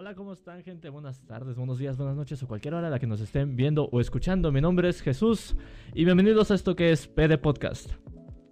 Hola, 0.00 0.14
¿cómo 0.14 0.32
están 0.32 0.62
gente? 0.62 0.88
Buenas 0.88 1.20
tardes, 1.26 1.58
buenos 1.58 1.78
días, 1.78 1.98
buenas 1.98 2.16
noches 2.16 2.42
o 2.42 2.48
cualquier 2.48 2.72
hora 2.72 2.86
a 2.86 2.90
la 2.90 2.98
que 2.98 3.06
nos 3.06 3.20
estén 3.20 3.54
viendo 3.54 3.90
o 3.92 4.00
escuchando. 4.00 4.50
Mi 4.50 4.62
nombre 4.62 4.88
es 4.88 5.02
Jesús 5.02 5.54
y 5.92 6.06
bienvenidos 6.06 6.50
a 6.50 6.54
esto 6.54 6.74
que 6.74 6.90
es 6.90 7.06
PD 7.06 7.36
Podcast. 7.36 7.90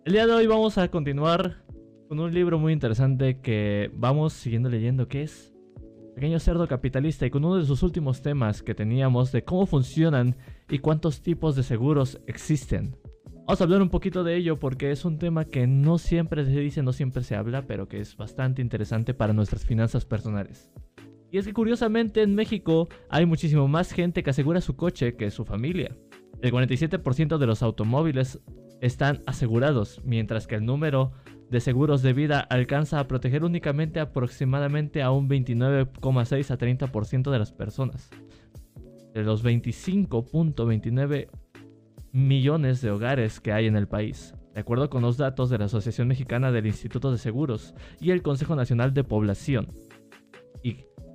El 0.04 0.12
día 0.12 0.26
de 0.26 0.34
hoy 0.34 0.46
vamos 0.46 0.76
a 0.76 0.90
continuar 0.90 1.64
con 2.06 2.21
un 2.21 2.34
libro 2.34 2.58
muy 2.58 2.74
interesante 2.74 3.40
que 3.40 3.90
vamos 3.95 4.34
siguiendo 4.34 4.69
leyendo 4.69 5.08
que 5.08 5.22
es 5.22 5.54
Pequeño 6.14 6.38
Cerdo 6.38 6.69
Capitalista 6.69 7.24
y 7.24 7.31
con 7.31 7.47
uno 7.47 7.56
de 7.56 7.65
sus 7.65 7.83
últimos 7.83 8.21
temas 8.21 8.62
que 8.62 8.74
teníamos 8.74 9.33
de 9.33 9.42
cómo 9.42 9.65
funcionan 9.65 10.37
y 10.69 10.80
cuántos 10.80 11.22
tipos 11.22 11.56
de 11.56 11.62
seguros 11.62 12.21
existen. 12.26 12.94
Vamos 13.46 13.62
a 13.62 13.65
hablar 13.65 13.80
un 13.80 13.88
poquito 13.88 14.22
de 14.22 14.37
ello 14.37 14.58
porque 14.58 14.90
es 14.90 15.06
un 15.06 15.19
tema 15.19 15.46
que 15.46 15.67
no 15.67 15.96
siempre 15.96 16.45
se 16.45 16.60
dice, 16.60 16.83
no 16.83 16.92
siempre 16.92 17.23
se 17.23 17.37
habla, 17.37 17.66
pero 17.66 17.88
que 17.88 18.01
es 18.01 18.19
bastante 18.19 18.60
interesante 18.60 19.15
para 19.15 19.33
nuestras 19.33 19.65
finanzas 19.65 20.05
personales. 20.05 20.70
Y 21.30 21.38
es 21.38 21.47
que 21.47 21.52
curiosamente 21.52 22.23
en 22.23 22.34
México 22.34 22.88
hay 23.10 23.27
muchísimo 23.27 23.68
más 23.68 23.92
gente 23.92 24.23
que 24.23 24.30
asegura 24.30 24.60
su 24.60 24.77
coche 24.77 25.14
que 25.16 25.30
su 25.30 25.45
familia. 25.45 25.96
El 26.41 26.52
47% 26.52 27.38
de 27.38 27.46
los 27.46 27.62
automóviles 27.62 28.41
están 28.80 29.23
asegurados, 29.27 30.01
mientras 30.04 30.46
que 30.46 30.54
el 30.54 30.64
número 30.64 31.12
de 31.51 31.60
seguros 31.60 32.02
de 32.02 32.12
vida 32.12 32.41
alcanza 32.41 33.01
a 33.01 33.09
proteger 33.09 33.45
únicamente 33.45 34.01
aproximadamente 34.01 35.02
a 35.02 35.10
un 35.10 35.28
29,6 35.28 36.51
a 36.51 36.59
30% 36.59 37.30
de 37.30 37.38
las 37.38 37.52
personas. 37.52 38.10
De 39.15 39.23
los 39.23 39.45
25.29 39.45 41.29
millones 42.12 42.80
de 42.80 42.90
hogares 42.90 43.40
que 43.40 43.52
hay 43.52 43.66
en 43.66 43.76
el 43.76 43.88
país, 43.88 44.34
de 44.54 44.60
acuerdo 44.60 44.90
con 44.90 45.02
los 45.02 45.16
datos 45.16 45.51
de 45.51 45.59
la 45.59 45.66
Asociación 45.66 46.09
Mexicana 46.09 46.52
del 46.52 46.66
Instituto 46.66 47.10
de 47.10 47.18
Seguros 47.18 47.74
y 48.01 48.10
el 48.10 48.23
Consejo 48.23 48.54
Nacional 48.56 48.95
de 48.95 49.04
Población. 49.04 49.68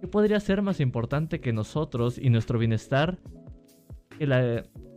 ¿Qué 0.04 0.10
podría 0.10 0.38
ser 0.42 0.62
más 0.62 0.82
importante 0.82 1.40
que 1.40 1.54
nosotros 1.54 2.18
y 2.18 2.30
nuestro 2.30 2.60
bienestar 2.60 3.20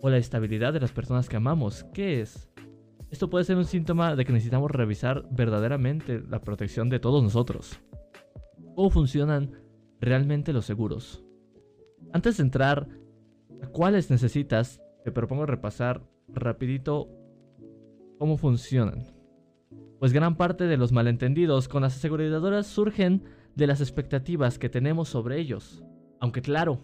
o 0.02 0.10
la 0.10 0.16
estabilidad 0.16 0.72
de 0.72 0.80
las 0.80 0.90
personas 0.90 1.28
que 1.28 1.36
amamos? 1.36 1.84
¿Qué 1.94 2.22
es? 2.22 2.50
Esto 3.12 3.30
puede 3.30 3.44
ser 3.44 3.56
un 3.56 3.66
síntoma 3.66 4.16
de 4.16 4.24
que 4.24 4.32
necesitamos 4.32 4.68
revisar 4.68 5.24
verdaderamente 5.30 6.20
la 6.28 6.40
protección 6.40 6.88
de 6.88 6.98
todos 6.98 7.22
nosotros. 7.22 7.78
¿Cómo 8.74 8.90
funcionan 8.90 9.52
realmente 10.00 10.52
los 10.52 10.66
seguros? 10.66 11.22
Antes 12.12 12.38
de 12.38 12.42
entrar 12.42 12.88
a 13.62 13.68
cuáles 13.68 14.10
necesitas, 14.10 14.82
te 15.04 15.12
propongo 15.12 15.46
repasar 15.46 16.02
rapidito 16.26 17.08
cómo 18.18 18.36
funcionan. 18.38 19.06
Pues 20.00 20.12
gran 20.12 20.36
parte 20.36 20.64
de 20.64 20.76
los 20.76 20.90
malentendidos 20.90 21.68
con 21.68 21.82
las 21.82 21.94
aseguradoras 21.94 22.66
surgen 22.66 23.22
de 23.56 23.66
las 23.66 23.80
expectativas 23.80 24.58
que 24.58 24.68
tenemos 24.68 25.08
sobre 25.08 25.40
ellos. 25.40 25.82
Aunque 26.20 26.42
claro, 26.42 26.80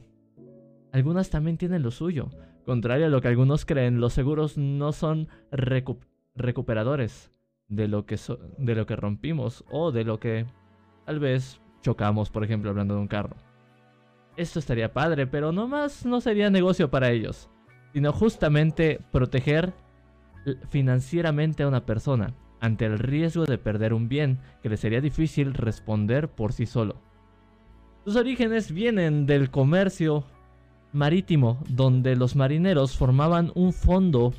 algunas 0.91 1.31
también 1.31 1.59
tienen 1.59 1.83
lo 1.83 1.91
suyo. 1.91 2.31
Contrario 2.65 3.07
a 3.07 3.11
lo 3.11 3.21
que 3.21 3.29
algunos 3.29 3.65
creen, 3.65 4.01
los 4.01 4.15
seguros 4.15 4.57
no 4.57 4.93
son 4.93 5.29
recuperadores 6.35 7.31
de 7.69 7.89
lo, 7.89 8.07
que 8.07 8.19
de 8.59 8.75
lo 8.75 8.87
que 8.87 8.97
rompimos 8.97 9.65
o 9.71 9.93
de 9.93 10.05
lo 10.05 10.19
que 10.19 10.47
tal 11.05 11.21
vez 11.21 11.61
chocamos, 11.83 12.31
por 12.31 12.43
ejemplo, 12.43 12.71
hablando 12.71 12.95
de 12.95 13.01
un 13.01 13.09
carro. 13.09 13.37
Esto 14.37 14.59
estaría 14.59 14.93
padre, 14.93 15.27
pero 15.27 15.53
no 15.53 15.69
más 15.69 16.07
no 16.07 16.21
sería 16.21 16.49
negocio 16.49 16.91
para 16.91 17.11
ellos, 17.11 17.51
sino 17.93 18.13
justamente 18.13 19.01
proteger 19.11 19.75
financieramente 20.71 21.63
a 21.63 21.69
una 21.69 21.85
persona 21.85 22.35
ante 22.63 22.87
el 22.87 22.99
riesgo 22.99 23.45
de 23.45 23.59
perder 23.59 23.93
un 23.93 24.09
bien 24.09 24.39
que 24.63 24.69
le 24.69 24.77
sería 24.77 25.01
difícil 25.01 25.53
responder 25.53 26.29
por 26.29 26.53
sí 26.53 26.65
solo. 26.65 26.95
Sus 28.05 28.15
orígenes 28.15 28.71
vienen 28.71 29.27
del 29.27 29.51
comercio 29.51 30.25
marítimo, 30.93 31.59
donde 31.69 32.15
los 32.15 32.37
marineros 32.37 32.97
formaban 32.97 33.51
un 33.57 33.73
fondo 33.73 34.33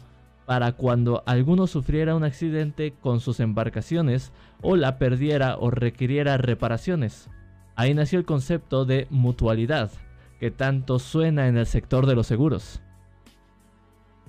para 0.46 0.72
cuando 0.72 1.22
alguno 1.26 1.68
sufriera 1.68 2.16
un 2.16 2.24
accidente 2.24 2.94
con 2.94 3.20
sus 3.20 3.42
embarcaciones 3.42 4.32
o 4.62 4.78
la 4.78 4.98
perdiera 4.98 5.58
o 5.58 5.70
requiriera 5.70 6.38
reparaciones. 6.38 7.30
Ahí 7.76 7.94
nació 7.94 8.20
el 8.20 8.26
concepto 8.26 8.86
de 8.86 9.06
mutualidad, 9.10 9.92
que 10.40 10.50
tanto 10.50 10.98
suena 10.98 11.50
en 11.50 11.58
el 11.58 11.66
sector 11.66 12.06
de 12.06 12.16
los 12.16 12.28
seguros. 12.28 12.82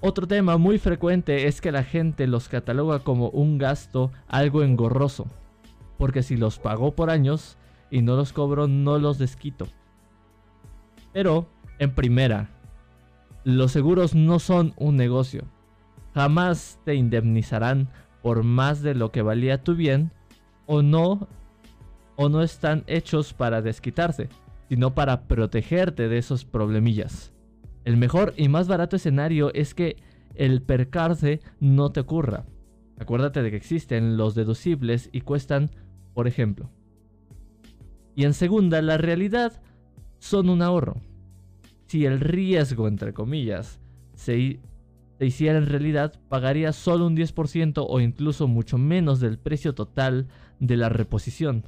Otro 0.06 0.26
tema 0.26 0.58
muy 0.58 0.76
frecuente 0.76 1.46
es 1.46 1.62
que 1.62 1.72
la 1.72 1.82
gente 1.82 2.26
los 2.26 2.50
cataloga 2.50 2.98
como 2.98 3.30
un 3.30 3.56
gasto 3.56 4.12
algo 4.28 4.62
engorroso, 4.62 5.28
porque 5.96 6.22
si 6.22 6.36
los 6.36 6.58
pagó 6.58 6.94
por 6.94 7.08
años 7.08 7.56
y 7.90 8.02
no 8.02 8.14
los 8.14 8.34
cobro 8.34 8.68
no 8.68 8.98
los 8.98 9.16
desquito. 9.16 9.66
Pero, 11.14 11.48
en 11.78 11.94
primera, 11.94 12.50
los 13.44 13.72
seguros 13.72 14.14
no 14.14 14.40
son 14.40 14.74
un 14.76 14.98
negocio. 14.98 15.44
Jamás 16.12 16.78
te 16.84 16.96
indemnizarán 16.96 17.88
por 18.22 18.42
más 18.42 18.82
de 18.82 18.94
lo 18.94 19.10
que 19.10 19.22
valía 19.22 19.64
tu 19.64 19.74
bien 19.74 20.10
o 20.66 20.82
no 20.82 21.28
o 22.16 22.28
no 22.28 22.42
están 22.42 22.84
hechos 22.88 23.32
para 23.32 23.62
desquitarse, 23.62 24.28
sino 24.68 24.94
para 24.94 25.22
protegerte 25.22 26.08
de 26.08 26.18
esos 26.18 26.44
problemillas. 26.44 27.33
El 27.84 27.96
mejor 27.96 28.32
y 28.36 28.48
más 28.48 28.66
barato 28.66 28.96
escenario 28.96 29.52
es 29.52 29.74
que 29.74 29.96
el 30.34 30.62
percarse 30.62 31.40
no 31.60 31.90
te 31.92 32.00
ocurra. 32.00 32.46
Acuérdate 32.98 33.42
de 33.42 33.50
que 33.50 33.56
existen 33.56 34.16
los 34.16 34.34
deducibles 34.34 35.10
y 35.12 35.20
cuestan, 35.20 35.70
por 36.14 36.26
ejemplo. 36.26 36.70
Y 38.16 38.24
en 38.24 38.34
segunda, 38.34 38.80
la 38.80 38.96
realidad 38.96 39.60
son 40.18 40.48
un 40.48 40.62
ahorro. 40.62 40.96
Si 41.86 42.06
el 42.06 42.20
riesgo, 42.20 42.88
entre 42.88 43.12
comillas, 43.12 43.80
se, 44.14 44.60
se 45.18 45.26
hiciera 45.26 45.58
en 45.58 45.66
realidad, 45.66 46.14
pagaría 46.28 46.72
solo 46.72 47.06
un 47.06 47.16
10% 47.16 47.84
o 47.86 48.00
incluso 48.00 48.48
mucho 48.48 48.78
menos 48.78 49.20
del 49.20 49.38
precio 49.38 49.74
total 49.74 50.28
de 50.60 50.76
la 50.76 50.88
reposición. 50.88 51.64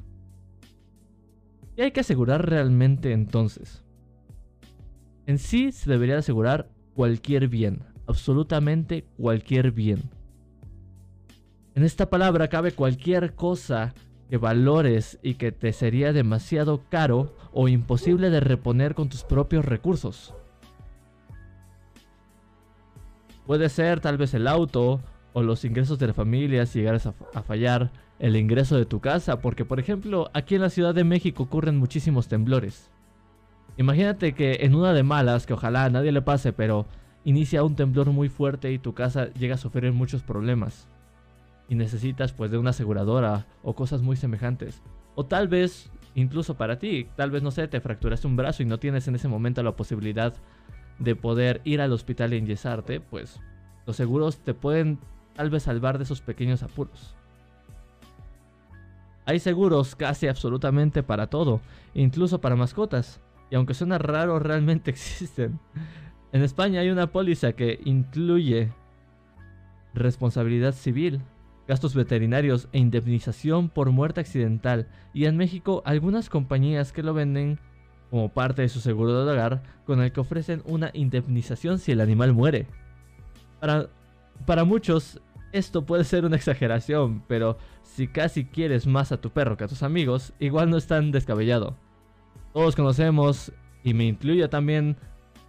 ¿Qué 1.74 1.82
hay 1.82 1.90
que 1.90 2.00
asegurar 2.00 2.48
realmente 2.48 3.12
entonces? 3.12 3.85
En 5.26 5.38
sí 5.38 5.72
se 5.72 5.90
debería 5.90 6.18
asegurar 6.18 6.68
cualquier 6.94 7.48
bien, 7.48 7.82
absolutamente 8.06 9.04
cualquier 9.16 9.72
bien. 9.72 10.04
En 11.74 11.82
esta 11.82 12.08
palabra 12.08 12.48
cabe 12.48 12.72
cualquier 12.72 13.34
cosa 13.34 13.92
que 14.30 14.38
valores 14.38 15.18
y 15.22 15.34
que 15.34 15.50
te 15.50 15.72
sería 15.72 16.12
demasiado 16.12 16.82
caro 16.88 17.36
o 17.52 17.68
imposible 17.68 18.30
de 18.30 18.40
reponer 18.40 18.94
con 18.94 19.08
tus 19.08 19.24
propios 19.24 19.64
recursos. 19.64 20.32
Puede 23.46 23.68
ser 23.68 24.00
tal 24.00 24.16
vez 24.18 24.32
el 24.34 24.46
auto 24.46 25.00
o 25.32 25.42
los 25.42 25.64
ingresos 25.64 25.98
de 25.98 26.06
la 26.06 26.14
familia 26.14 26.66
si 26.66 26.78
llegaras 26.78 27.06
a, 27.06 27.14
a, 27.34 27.42
fallar, 27.42 27.92
el 28.18 28.36
ingreso 28.36 28.76
de 28.76 28.86
tu 28.86 29.00
casa, 29.00 29.40
porque 29.40 29.64
por 29.64 29.78
ejemplo 29.78 30.30
aquí 30.32 30.54
en 30.54 30.62
la 30.62 30.70
Ciudad 30.70 30.94
de 30.94 31.04
México 31.04 31.42
ocurren 31.42 31.76
muchísimos 31.76 32.28
temblores. 32.28 32.90
Imagínate 33.76 34.32
que 34.32 34.58
en 34.62 34.74
una 34.74 34.92
de 34.92 35.02
malas, 35.02 35.46
que 35.46 35.52
ojalá 35.52 35.84
a 35.84 35.90
nadie 35.90 36.12
le 36.12 36.22
pase, 36.22 36.52
pero 36.52 36.86
inicia 37.24 37.62
un 37.62 37.76
temblor 37.76 38.10
muy 38.10 38.28
fuerte 38.28 38.72
y 38.72 38.78
tu 38.78 38.94
casa 38.94 39.32
llega 39.34 39.56
a 39.56 39.58
sufrir 39.58 39.92
muchos 39.92 40.22
problemas. 40.22 40.88
Y 41.68 41.74
necesitas 41.74 42.32
pues 42.32 42.50
de 42.50 42.58
una 42.58 42.70
aseguradora 42.70 43.46
o 43.62 43.74
cosas 43.74 44.00
muy 44.00 44.16
semejantes. 44.16 44.80
O 45.14 45.26
tal 45.26 45.48
vez, 45.48 45.90
incluso 46.14 46.56
para 46.56 46.78
ti, 46.78 47.08
tal 47.16 47.30
vez 47.30 47.42
no 47.42 47.50
sé, 47.50 47.68
te 47.68 47.80
fracturaste 47.80 48.26
un 48.26 48.36
brazo 48.36 48.62
y 48.62 48.66
no 48.66 48.78
tienes 48.78 49.08
en 49.08 49.16
ese 49.16 49.28
momento 49.28 49.62
la 49.62 49.76
posibilidad 49.76 50.34
de 50.98 51.16
poder 51.16 51.60
ir 51.64 51.80
al 51.80 51.92
hospital 51.92 52.32
e 52.32 52.38
enyesarte, 52.38 53.00
pues 53.00 53.40
los 53.86 53.96
seguros 53.96 54.38
te 54.38 54.54
pueden 54.54 54.98
tal 55.34 55.50
vez 55.50 55.64
salvar 55.64 55.98
de 55.98 56.04
esos 56.04 56.22
pequeños 56.22 56.62
apuros. 56.62 57.14
Hay 59.26 59.40
seguros 59.40 59.96
casi 59.96 60.28
absolutamente 60.28 61.02
para 61.02 61.26
todo, 61.26 61.60
incluso 61.94 62.40
para 62.40 62.56
mascotas. 62.56 63.20
Y 63.50 63.56
aunque 63.56 63.74
suena 63.74 63.98
raro, 63.98 64.38
realmente 64.40 64.90
existen. 64.90 65.58
En 66.32 66.42
España 66.42 66.80
hay 66.80 66.90
una 66.90 67.12
póliza 67.12 67.52
que 67.52 67.80
incluye 67.84 68.72
responsabilidad 69.94 70.72
civil, 70.72 71.22
gastos 71.66 71.94
veterinarios 71.94 72.68
e 72.72 72.78
indemnización 72.78 73.68
por 73.68 73.90
muerte 73.90 74.20
accidental. 74.20 74.88
Y 75.14 75.24
en 75.26 75.36
México 75.36 75.82
algunas 75.84 76.28
compañías 76.28 76.92
que 76.92 77.02
lo 77.02 77.14
venden 77.14 77.58
como 78.10 78.28
parte 78.28 78.62
de 78.62 78.68
su 78.68 78.80
seguro 78.80 79.24
de 79.24 79.32
hogar 79.32 79.62
con 79.84 80.00
el 80.00 80.12
que 80.12 80.20
ofrecen 80.20 80.62
una 80.64 80.90
indemnización 80.92 81.78
si 81.78 81.92
el 81.92 82.00
animal 82.00 82.32
muere. 82.32 82.66
Para, 83.60 83.88
para 84.44 84.64
muchos 84.64 85.20
esto 85.52 85.86
puede 85.86 86.04
ser 86.04 86.24
una 86.24 86.36
exageración, 86.36 87.22
pero 87.26 87.56
si 87.82 88.08
casi 88.08 88.44
quieres 88.44 88.86
más 88.86 89.10
a 89.12 89.20
tu 89.20 89.30
perro 89.30 89.56
que 89.56 89.64
a 89.64 89.68
tus 89.68 89.82
amigos, 89.82 90.34
igual 90.38 90.70
no 90.70 90.76
es 90.76 90.86
tan 90.86 91.12
descabellado. 91.12 91.76
Todos 92.56 92.74
conocemos, 92.74 93.52
y 93.84 93.92
me 93.92 94.06
incluyo 94.06 94.48
también, 94.48 94.96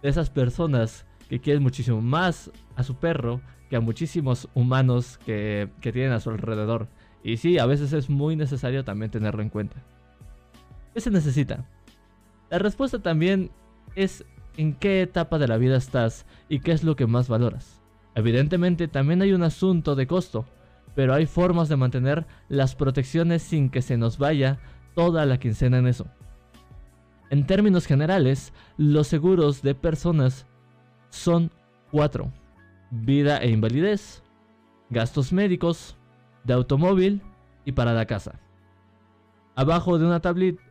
de 0.02 0.10
esas 0.10 0.28
personas 0.28 1.06
que 1.30 1.40
quieren 1.40 1.62
muchísimo 1.62 2.02
más 2.02 2.50
a 2.76 2.82
su 2.82 2.96
perro 2.96 3.40
que 3.70 3.76
a 3.76 3.80
muchísimos 3.80 4.46
humanos 4.52 5.18
que, 5.24 5.70
que 5.80 5.90
tienen 5.90 6.12
a 6.12 6.20
su 6.20 6.28
alrededor. 6.28 6.86
Y 7.24 7.38
sí, 7.38 7.58
a 7.58 7.64
veces 7.64 7.94
es 7.94 8.10
muy 8.10 8.36
necesario 8.36 8.84
también 8.84 9.10
tenerlo 9.10 9.40
en 9.40 9.48
cuenta. 9.48 9.76
¿Qué 10.92 11.00
se 11.00 11.10
necesita? 11.10 11.64
La 12.50 12.58
respuesta 12.58 12.98
también 12.98 13.52
es 13.94 14.26
en 14.58 14.74
qué 14.74 15.00
etapa 15.00 15.38
de 15.38 15.48
la 15.48 15.56
vida 15.56 15.78
estás 15.78 16.26
y 16.50 16.60
qué 16.60 16.72
es 16.72 16.84
lo 16.84 16.94
que 16.94 17.06
más 17.06 17.26
valoras. 17.26 17.80
Evidentemente 18.16 18.86
también 18.86 19.22
hay 19.22 19.32
un 19.32 19.44
asunto 19.44 19.94
de 19.94 20.06
costo, 20.06 20.44
pero 20.94 21.14
hay 21.14 21.24
formas 21.24 21.70
de 21.70 21.76
mantener 21.76 22.26
las 22.50 22.74
protecciones 22.74 23.42
sin 23.42 23.70
que 23.70 23.80
se 23.80 23.96
nos 23.96 24.18
vaya 24.18 24.58
toda 24.94 25.24
la 25.24 25.38
quincena 25.38 25.78
en 25.78 25.86
eso. 25.86 26.06
En 27.30 27.46
términos 27.46 27.86
generales, 27.86 28.52
los 28.76 29.06
seguros 29.06 29.62
de 29.62 29.74
personas 29.74 30.46
son 31.10 31.50
cuatro. 31.90 32.32
Vida 32.90 33.38
e 33.38 33.50
invalidez, 33.50 34.22
gastos 34.88 35.32
médicos, 35.32 35.98
de 36.44 36.54
automóvil 36.54 37.20
y 37.66 37.72
para 37.72 37.92
la 37.92 38.06
casa. 38.06 38.40
Abajo 39.54 39.98
de 39.98 40.06
una 40.06 40.20
tablita, 40.20 40.62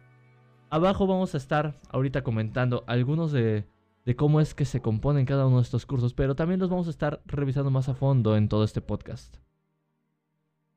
abajo 0.70 1.06
vamos 1.06 1.36
a 1.36 1.38
estar 1.38 1.80
ahorita 1.90 2.24
comentando 2.24 2.84
algunos 2.88 3.32
de, 3.32 3.68
de 4.06 4.16
cómo 4.16 4.42
es 4.42 4.56
que 4.56 4.66
se 4.66 4.82
componen 4.82 5.26
cada 5.26 5.46
uno 5.46 5.58
de 5.58 5.64
estos 5.64 5.86
cursos, 5.86 6.16
pero 6.16 6.36
también 6.36 6.60
los 6.60 6.70
vamos 6.70 6.88
a 6.88 6.92
estar 6.92 7.22
revisando 7.26 7.70
más 7.70 7.90
a 7.90 7.94
fondo 7.94 8.36
en 8.36 8.50
todo 8.50 8.64
este 8.64 8.82
podcast. 8.82 9.38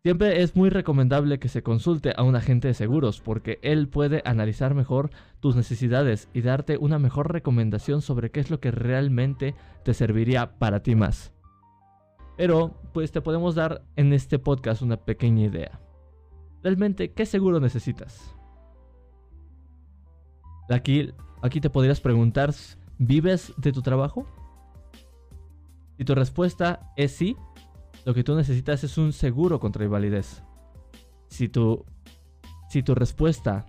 Siempre 0.02 0.40
es 0.40 0.56
muy 0.56 0.70
recomendable 0.70 1.38
que 1.38 1.50
se 1.50 1.62
consulte 1.62 2.14
a 2.16 2.22
un 2.22 2.34
agente 2.34 2.68
de 2.68 2.74
seguros 2.74 3.20
porque 3.20 3.58
él 3.60 3.86
puede 3.86 4.22
analizar 4.24 4.74
mejor 4.74 5.10
tus 5.40 5.56
necesidades 5.56 6.30
y 6.32 6.40
darte 6.40 6.78
una 6.78 6.98
mejor 6.98 7.30
recomendación 7.30 8.00
sobre 8.00 8.30
qué 8.30 8.40
es 8.40 8.50
lo 8.50 8.60
que 8.60 8.70
realmente 8.70 9.54
te 9.84 9.92
serviría 9.92 10.58
para 10.58 10.82
ti 10.82 10.94
más. 10.94 11.34
Pero 12.38 12.80
pues 12.94 13.12
te 13.12 13.20
podemos 13.20 13.54
dar 13.54 13.82
en 13.96 14.14
este 14.14 14.38
podcast 14.38 14.80
una 14.80 14.96
pequeña 14.96 15.44
idea. 15.44 15.78
Realmente, 16.62 17.12
¿qué 17.12 17.26
seguro 17.26 17.60
necesitas? 17.60 18.34
Aquí, 20.70 21.12
aquí 21.42 21.60
te 21.60 21.68
podrías 21.68 22.00
preguntar, 22.00 22.54
¿vives 22.96 23.52
de 23.58 23.70
tu 23.70 23.82
trabajo? 23.82 24.26
Si 25.98 26.06
tu 26.06 26.14
respuesta 26.14 26.90
es 26.96 27.12
sí, 27.12 27.36
lo 28.04 28.14
que 28.14 28.24
tú 28.24 28.34
necesitas 28.34 28.84
es 28.84 28.98
un 28.98 29.12
seguro 29.12 29.60
contra 29.60 29.84
invalidez. 29.84 30.42
Si 31.28 31.48
tu, 31.48 31.84
si 32.68 32.82
tu 32.82 32.94
respuesta 32.94 33.66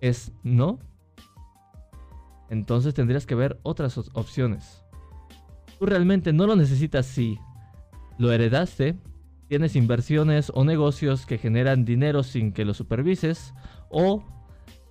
es 0.00 0.32
no, 0.42 0.78
entonces 2.50 2.94
tendrías 2.94 3.26
que 3.26 3.34
ver 3.34 3.58
otras 3.62 3.98
opciones. 4.14 4.84
Tú 5.78 5.86
realmente 5.86 6.32
no 6.32 6.46
lo 6.46 6.56
necesitas 6.56 7.06
si 7.06 7.38
lo 8.18 8.32
heredaste, 8.32 8.96
tienes 9.48 9.76
inversiones 9.76 10.52
o 10.54 10.64
negocios 10.64 11.26
que 11.26 11.38
generan 11.38 11.84
dinero 11.84 12.22
sin 12.22 12.52
que 12.52 12.64
lo 12.64 12.74
supervises, 12.74 13.54
o 13.90 14.24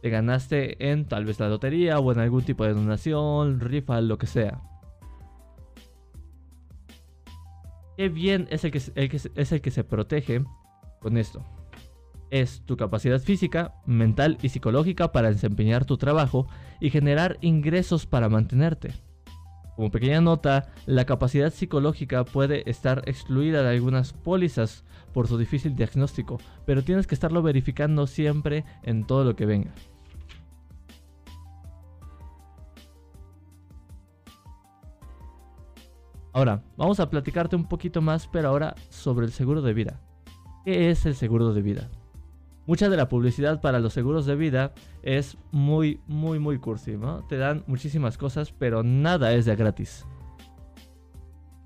te 0.02 0.10
ganaste 0.10 0.92
en 0.92 1.06
tal 1.06 1.26
vez 1.26 1.40
la 1.40 1.48
lotería 1.48 2.00
o 2.00 2.12
en 2.12 2.20
algún 2.20 2.44
tipo 2.44 2.66
de 2.66 2.74
donación, 2.74 3.62
rifa, 3.62 4.02
lo 4.02 4.18
que 4.18 4.28
sea. 4.28 4.62
Qué 7.98 8.10
bien 8.10 8.48
es 8.50 8.64
el 8.64 8.72
que, 8.72 8.78
es 8.78 9.52
el 9.52 9.62
que 9.62 9.72
se 9.72 9.84
protege 9.84 10.44
con 11.00 11.18
esto. 11.18 11.44
Es 12.32 12.62
tu 12.66 12.76
capacidad 12.76 13.20
física, 13.20 13.76
mental 13.86 14.38
y 14.42 14.50
psicológica 14.50 15.12
para 15.12 15.30
desempeñar 15.30 15.86
tu 15.86 15.98
trabajo 15.98 16.48
y 16.80 16.90
generar 16.90 17.38
ingresos 17.42 18.08
para 18.08 18.30
mantenerte. 18.30 18.94
Como 19.76 19.92
pequeña 19.92 20.22
nota, 20.22 20.72
la 20.86 21.06
capacidad 21.06 21.52
psicológica 21.52 22.26
puede 22.26 22.70
estar 22.70 23.04
excluida 23.06 23.64
de 23.64 23.70
algunas 23.70 24.14
pólizas 24.14 24.84
por 25.14 25.28
su 25.28 25.38
difícil 25.38 25.76
diagnóstico, 25.76 26.40
pero 26.66 26.84
tienes 26.84 27.08
que 27.08 27.16
estarlo 27.16 27.42
verificando 27.42 28.08
siempre 28.08 28.66
en 28.84 29.06
todo 29.06 29.24
lo 29.24 29.36
que 29.36 29.46
venga. 29.46 29.74
Ahora, 36.34 36.64
vamos 36.78 37.00
a 37.00 37.10
platicarte 37.12 37.56
un 37.56 37.66
poquito 37.66 38.02
más, 38.02 38.28
pero 38.28 38.50
ahora 38.50 38.74
sobre 38.90 39.28
el 39.28 39.32
seguro 39.32 39.62
de 39.62 39.74
vida. 39.74 40.02
¿Qué 40.66 40.90
es 40.90 41.06
el 41.06 41.14
seguro 41.14 41.54
de 41.54 41.62
vida? 41.62 41.90
Mucha 42.66 42.90
de 42.90 42.98
la 42.98 43.08
publicidad 43.08 43.62
para 43.62 43.80
los 43.80 43.94
seguros 43.94 44.26
de 44.26 44.36
vida 44.36 44.74
es 45.04 45.38
muy, 45.52 46.00
muy, 46.08 46.40
muy 46.40 46.58
cursi, 46.58 46.98
¿no? 46.98 47.24
Te 47.28 47.38
dan 47.38 47.64
muchísimas 47.68 48.18
cosas, 48.18 48.52
pero 48.52 48.82
nada 48.82 49.34
es 49.34 49.46
de 49.46 49.56
gratis. 49.56 50.08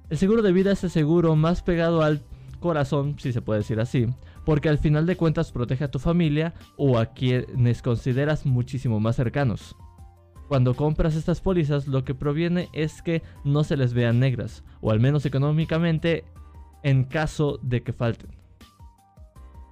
El 0.10 0.18
seguro 0.18 0.42
de 0.42 0.52
vida 0.52 0.74
es 0.74 0.84
el 0.84 0.90
seguro 0.90 1.36
más 1.38 1.62
pegado 1.62 2.02
al 2.02 2.24
corazón, 2.60 3.16
si 3.20 3.32
se 3.32 3.42
puede 3.42 3.60
decir 3.60 3.80
así, 3.80 4.08
porque 4.44 4.68
al 4.68 4.80
final 4.80 5.06
de 5.06 5.16
cuentas 5.16 5.52
protege 5.54 5.86
a 5.86 5.92
tu 5.92 6.00
familia 6.00 6.56
o 6.76 6.98
a 6.98 7.06
quienes 7.06 7.82
consideras 7.82 8.46
muchísimo 8.46 9.00
más 9.00 9.16
cercanos. 9.16 9.78
Cuando 10.48 10.76
compras 10.76 11.16
estas 11.16 11.42
pólizas 11.42 11.88
lo 11.88 12.04
que 12.06 12.16
proviene 12.16 12.70
es 12.74 13.02
que 13.02 13.22
no 13.44 13.64
se 13.64 13.76
les 13.76 13.94
vean 13.94 14.20
negras, 14.20 14.64
o 14.80 14.92
al 14.92 15.00
menos 15.00 15.26
económicamente 15.26 16.24
en 16.84 17.04
caso 17.04 17.60
de 17.62 17.84
que 17.84 17.92
falten. 17.92 18.30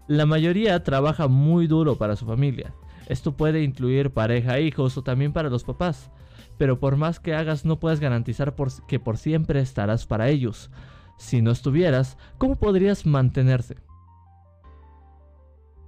La 0.07 0.25
mayoría 0.25 0.83
trabaja 0.83 1.27
muy 1.27 1.67
duro 1.67 1.95
para 1.97 2.15
su 2.15 2.25
familia. 2.25 2.73
Esto 3.07 3.35
puede 3.37 3.63
incluir 3.63 4.11
pareja, 4.11 4.59
hijos 4.59 4.97
o 4.97 5.03
también 5.03 5.33
para 5.33 5.49
los 5.49 5.63
papás. 5.63 6.11
Pero 6.57 6.79
por 6.79 6.95
más 6.95 7.19
que 7.19 7.33
hagas 7.33 7.65
no 7.65 7.79
puedes 7.79 7.99
garantizar 7.99 8.53
que 8.87 8.99
por 8.99 9.17
siempre 9.17 9.59
estarás 9.59 10.05
para 10.05 10.29
ellos. 10.29 10.69
Si 11.17 11.41
no 11.41 11.51
estuvieras, 11.51 12.17
¿cómo 12.37 12.57
podrías 12.57 13.05
mantenerse? 13.05 13.77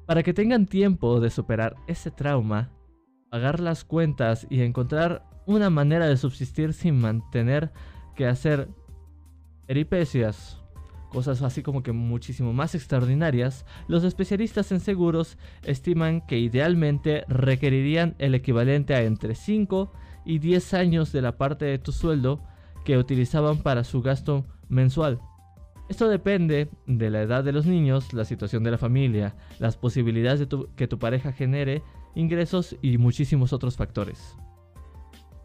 Para 0.05 0.23
que 0.23 0.33
tengan 0.33 0.65
tiempo 0.65 1.19
de 1.19 1.29
superar 1.29 1.75
ese 1.87 2.11
trauma, 2.11 2.69
pagar 3.29 3.59
las 3.59 3.83
cuentas 3.83 4.47
y 4.49 4.61
encontrar 4.61 5.25
una 5.45 5.69
manera 5.69 6.07
de 6.07 6.17
subsistir 6.17 6.73
sin 6.73 6.99
mantener 6.99 7.71
que 8.15 8.27
hacer 8.27 8.69
peripecias, 9.65 10.61
cosas 11.09 11.41
así 11.41 11.61
como 11.61 11.83
que 11.83 11.91
muchísimo 11.91 12.53
más 12.53 12.75
extraordinarias, 12.75 13.65
los 13.87 14.03
especialistas 14.03 14.71
en 14.71 14.79
seguros 14.79 15.37
estiman 15.63 16.21
que 16.25 16.39
idealmente 16.39 17.23
requerirían 17.27 18.15
el 18.19 18.35
equivalente 18.35 18.95
a 18.95 19.03
entre 19.03 19.35
5 19.35 19.91
y 20.25 20.39
10 20.39 20.73
años 20.73 21.11
de 21.11 21.21
la 21.21 21.37
parte 21.37 21.65
de 21.65 21.79
tu 21.79 21.91
sueldo 21.91 22.43
que 22.85 22.97
utilizaban 22.97 23.59
para 23.59 23.83
su 23.83 24.01
gasto 24.01 24.45
mensual. 24.69 25.19
Esto 25.89 26.09
depende 26.09 26.69
de 26.85 27.09
la 27.09 27.21
edad 27.21 27.45
de 27.45 27.53
los 27.53 27.65
niños, 27.65 28.11
la 28.13 28.25
situación 28.25 28.63
de 28.63 28.71
la 28.71 28.77
familia, 28.77 29.35
las 29.59 29.77
posibilidades 29.77 30.41
de 30.41 30.65
que 30.75 30.87
tu 30.87 30.99
pareja 30.99 31.31
genere 31.31 31.81
ingresos 32.17 32.75
y 32.81 32.97
muchísimos 32.97 33.53
otros 33.53 33.77
factores. 33.77 34.35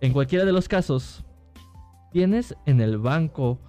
En 0.01 0.13
cualquiera 0.13 0.45
de 0.45 0.53
los 0.53 0.69
casos, 0.69 1.25
¿tienes 2.11 2.57
en 2.67 2.81
el 2.81 2.99
banco 2.99 3.61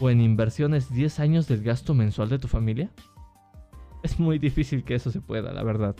o 0.00 0.10
en 0.10 0.20
inversiones 0.20 0.90
10 0.90 1.20
años 1.20 1.48
del 1.48 1.62
gasto 1.62 1.92
mensual 1.92 2.28
de 2.28 2.38
tu 2.38 2.48
familia? 2.48 2.90
Es 4.02 4.20
muy 4.20 4.38
difícil 4.38 4.84
que 4.84 4.94
eso 4.94 5.10
se 5.10 5.22
pueda, 5.22 5.52
la 5.52 5.62
verdad. 5.62 5.96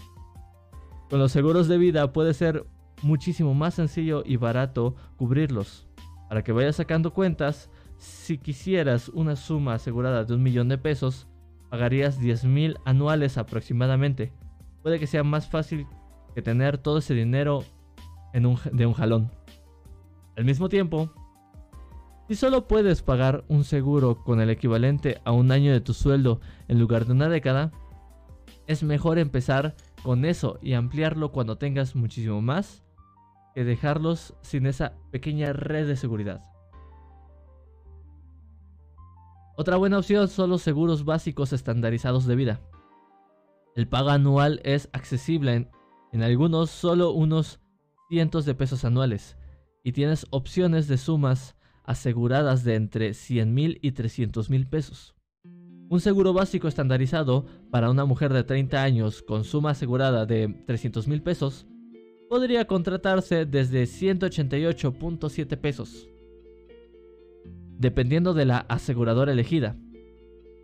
Con 1.08 1.18
los 1.20 1.32
seguros 1.32 1.68
de 1.68 1.78
vida 1.78 2.12
puede 2.12 2.34
ser 2.34 2.66
muchísimo 3.02 3.54
más 3.54 3.74
sencillo 3.74 4.22
y 4.26 4.36
barato 4.36 4.94
cubrirlos. 5.16 5.88
Para 6.28 6.44
que 6.44 6.52
vayas 6.52 6.76
sacando 6.76 7.14
cuentas, 7.14 7.70
si 7.96 8.36
quisieras 8.36 9.08
una 9.08 9.36
suma 9.36 9.74
asegurada 9.74 10.24
de 10.24 10.34
un 10.34 10.42
millón 10.42 10.68
de 10.68 10.76
pesos, 10.76 11.26
pagarías 11.70 12.20
10 12.20 12.44
mil 12.44 12.76
anuales 12.84 13.38
aproximadamente. 13.38 14.32
Puede 14.82 14.98
que 14.98 15.06
sea 15.06 15.24
más 15.24 15.48
fácil 15.48 15.86
que 16.34 16.42
tener 16.42 16.78
todo 16.78 16.98
ese 16.98 17.14
dinero 17.14 17.64
en 18.32 18.46
un, 18.46 18.58
de 18.72 18.86
un 18.86 18.94
jalón. 18.94 19.30
Al 20.36 20.44
mismo 20.44 20.68
tiempo, 20.68 21.10
si 22.28 22.34
solo 22.34 22.66
puedes 22.66 23.02
pagar 23.02 23.44
un 23.48 23.64
seguro 23.64 24.24
con 24.24 24.40
el 24.40 24.50
equivalente 24.50 25.20
a 25.24 25.32
un 25.32 25.52
año 25.52 25.72
de 25.72 25.80
tu 25.80 25.94
sueldo 25.94 26.40
en 26.68 26.78
lugar 26.78 27.04
de 27.04 27.12
una 27.12 27.28
década, 27.28 27.70
es 28.66 28.82
mejor 28.82 29.18
empezar 29.18 29.74
con 30.02 30.24
eso 30.24 30.58
y 30.62 30.72
ampliarlo 30.72 31.32
cuando 31.32 31.58
tengas 31.58 31.94
muchísimo 31.94 32.40
más 32.40 32.82
que 33.54 33.64
dejarlos 33.64 34.34
sin 34.42 34.66
esa 34.66 34.94
pequeña 35.10 35.52
red 35.52 35.86
de 35.86 35.96
seguridad. 35.96 36.42
Otra 39.56 39.76
buena 39.76 39.98
opción 39.98 40.26
son 40.28 40.50
los 40.50 40.62
seguros 40.62 41.04
básicos 41.04 41.52
estandarizados 41.52 42.26
de 42.26 42.34
vida. 42.34 42.60
El 43.76 43.86
pago 43.86 44.10
anual 44.10 44.60
es 44.64 44.88
accesible 44.92 45.68
en 46.14 46.22
algunos 46.22 46.70
solo 46.70 47.10
unos 47.10 47.58
cientos 48.08 48.44
de 48.44 48.54
pesos 48.54 48.84
anuales, 48.84 49.36
y 49.82 49.90
tienes 49.90 50.28
opciones 50.30 50.86
de 50.86 50.96
sumas 50.96 51.56
aseguradas 51.82 52.62
de 52.62 52.76
entre 52.76 53.14
100 53.14 53.52
mil 53.52 53.80
y 53.82 53.90
300 53.90 54.48
mil 54.48 54.68
pesos. 54.68 55.16
Un 55.88 56.00
seguro 56.00 56.32
básico 56.32 56.68
estandarizado 56.68 57.46
para 57.72 57.90
una 57.90 58.04
mujer 58.04 58.32
de 58.32 58.44
30 58.44 58.80
años 58.80 59.22
con 59.22 59.42
suma 59.42 59.70
asegurada 59.70 60.24
de 60.24 60.62
300 60.66 61.08
mil 61.08 61.20
pesos 61.20 61.66
podría 62.30 62.68
contratarse 62.68 63.44
desde 63.44 63.82
188.7 63.82 65.58
pesos, 65.58 66.08
dependiendo 67.76 68.34
de 68.34 68.44
la 68.44 68.58
aseguradora 68.58 69.32
elegida. 69.32 69.76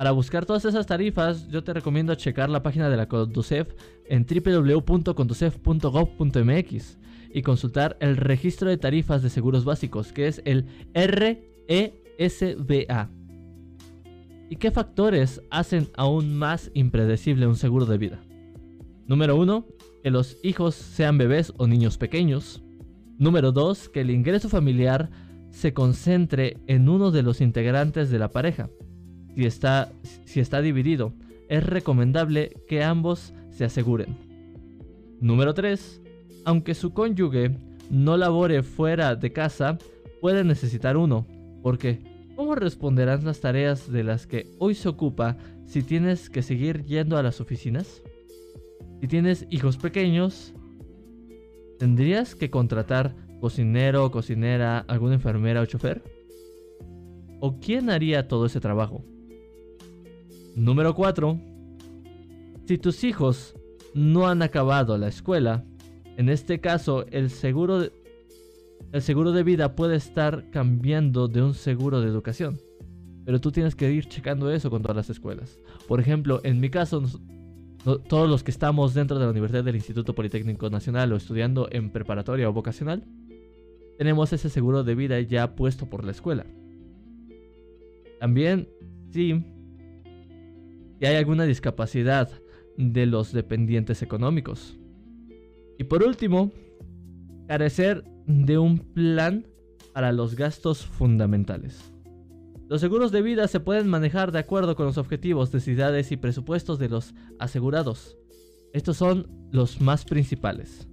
Para 0.00 0.12
buscar 0.12 0.46
todas 0.46 0.64
esas 0.64 0.86
tarifas, 0.86 1.46
yo 1.48 1.62
te 1.62 1.74
recomiendo 1.74 2.14
checar 2.14 2.48
la 2.48 2.62
página 2.62 2.88
de 2.88 2.96
la 2.96 3.06
Conducef 3.06 3.74
en 4.06 4.24
www.conducef.gov.mx 4.24 6.98
y 7.34 7.42
consultar 7.42 7.98
el 8.00 8.16
registro 8.16 8.70
de 8.70 8.78
tarifas 8.78 9.20
de 9.20 9.28
seguros 9.28 9.66
básicos, 9.66 10.14
que 10.14 10.26
es 10.26 10.40
el 10.46 10.64
RESBA. 10.94 11.50
¿Y 14.48 14.56
qué 14.56 14.70
factores 14.70 15.42
hacen 15.50 15.90
aún 15.98 16.34
más 16.34 16.70
impredecible 16.72 17.46
un 17.46 17.56
seguro 17.56 17.84
de 17.84 17.98
vida? 17.98 18.22
Número 19.06 19.36
1. 19.36 19.66
Que 20.02 20.10
los 20.10 20.38
hijos 20.42 20.76
sean 20.76 21.18
bebés 21.18 21.52
o 21.58 21.66
niños 21.66 21.98
pequeños. 21.98 22.62
Número 23.18 23.52
2. 23.52 23.90
Que 23.90 24.00
el 24.00 24.08
ingreso 24.08 24.48
familiar 24.48 25.10
se 25.50 25.74
concentre 25.74 26.56
en 26.66 26.88
uno 26.88 27.10
de 27.10 27.22
los 27.22 27.42
integrantes 27.42 28.08
de 28.08 28.18
la 28.18 28.30
pareja. 28.30 28.70
Si 29.40 29.46
está, 29.46 29.90
si 30.26 30.38
está 30.38 30.60
dividido, 30.60 31.14
es 31.48 31.64
recomendable 31.64 32.52
que 32.68 32.84
ambos 32.84 33.32
se 33.48 33.64
aseguren. 33.64 34.14
Número 35.18 35.54
3. 35.54 36.02
Aunque 36.44 36.74
su 36.74 36.92
cónyuge 36.92 37.56
no 37.88 38.18
labore 38.18 38.62
fuera 38.62 39.16
de 39.16 39.32
casa, 39.32 39.78
puede 40.20 40.44
necesitar 40.44 40.98
uno, 40.98 41.26
porque 41.62 42.00
¿cómo 42.36 42.54
responderán 42.54 43.24
las 43.24 43.40
tareas 43.40 43.90
de 43.90 44.04
las 44.04 44.26
que 44.26 44.46
hoy 44.58 44.74
se 44.74 44.90
ocupa 44.90 45.38
si 45.64 45.82
tienes 45.82 46.28
que 46.28 46.42
seguir 46.42 46.84
yendo 46.84 47.16
a 47.16 47.22
las 47.22 47.40
oficinas? 47.40 48.02
Si 49.00 49.08
tienes 49.08 49.46
hijos 49.48 49.78
pequeños, 49.78 50.52
¿tendrías 51.78 52.34
que 52.34 52.50
contratar 52.50 53.16
cocinero, 53.40 54.10
cocinera, 54.10 54.80
alguna 54.80 55.14
enfermera 55.14 55.62
o 55.62 55.64
chofer? 55.64 56.02
¿O 57.40 57.58
quién 57.58 57.88
haría 57.88 58.28
todo 58.28 58.44
ese 58.44 58.60
trabajo? 58.60 59.02
Número 60.60 60.94
4. 60.94 61.40
Si 62.66 62.76
tus 62.76 63.02
hijos 63.02 63.54
no 63.94 64.28
han 64.28 64.42
acabado 64.42 64.98
la 64.98 65.08
escuela, 65.08 65.64
en 66.18 66.28
este 66.28 66.60
caso 66.60 67.06
el 67.06 67.30
seguro 67.30 67.80
de, 67.80 67.92
el 68.92 69.00
seguro 69.00 69.32
de 69.32 69.42
vida 69.42 69.74
puede 69.74 69.96
estar 69.96 70.50
cambiando 70.50 71.28
de 71.28 71.40
un 71.40 71.54
seguro 71.54 72.02
de 72.02 72.08
educación. 72.08 72.58
Pero 73.24 73.40
tú 73.40 73.50
tienes 73.52 73.74
que 73.74 73.90
ir 73.90 74.04
checando 74.04 74.50
eso 74.50 74.68
con 74.68 74.82
todas 74.82 74.98
las 74.98 75.08
escuelas. 75.08 75.58
Por 75.88 75.98
ejemplo, 75.98 76.42
en 76.44 76.60
mi 76.60 76.68
caso, 76.68 77.04
todos 78.06 78.28
los 78.28 78.44
que 78.44 78.50
estamos 78.50 78.92
dentro 78.92 79.18
de 79.18 79.24
la 79.24 79.30
Universidad 79.30 79.64
del 79.64 79.76
Instituto 79.76 80.14
Politécnico 80.14 80.68
Nacional 80.68 81.10
o 81.14 81.16
estudiando 81.16 81.70
en 81.72 81.88
preparatoria 81.88 82.50
o 82.50 82.52
vocacional, 82.52 83.02
tenemos 83.96 84.30
ese 84.34 84.50
seguro 84.50 84.84
de 84.84 84.94
vida 84.94 85.18
ya 85.22 85.54
puesto 85.54 85.88
por 85.88 86.04
la 86.04 86.10
escuela. 86.10 86.44
También, 88.18 88.68
sí, 89.10 89.42
si 91.00 91.06
hay 91.06 91.16
alguna 91.16 91.44
discapacidad 91.44 92.30
de 92.76 93.06
los 93.06 93.32
dependientes 93.32 94.02
económicos. 94.02 94.78
Y 95.78 95.84
por 95.84 96.02
último, 96.02 96.52
carecer 97.48 98.04
de 98.26 98.58
un 98.58 98.78
plan 98.78 99.46
para 99.94 100.12
los 100.12 100.36
gastos 100.36 100.84
fundamentales. 100.84 101.94
Los 102.68 102.82
seguros 102.82 103.12
de 103.12 103.22
vida 103.22 103.48
se 103.48 103.60
pueden 103.60 103.88
manejar 103.88 104.30
de 104.30 104.40
acuerdo 104.40 104.76
con 104.76 104.86
los 104.86 104.98
objetivos, 104.98 105.52
necesidades 105.54 106.12
y 106.12 106.18
presupuestos 106.18 106.78
de 106.78 106.90
los 106.90 107.14
asegurados. 107.38 108.18
Estos 108.74 108.98
son 108.98 109.26
los 109.50 109.80
más 109.80 110.04
principales. 110.04 110.86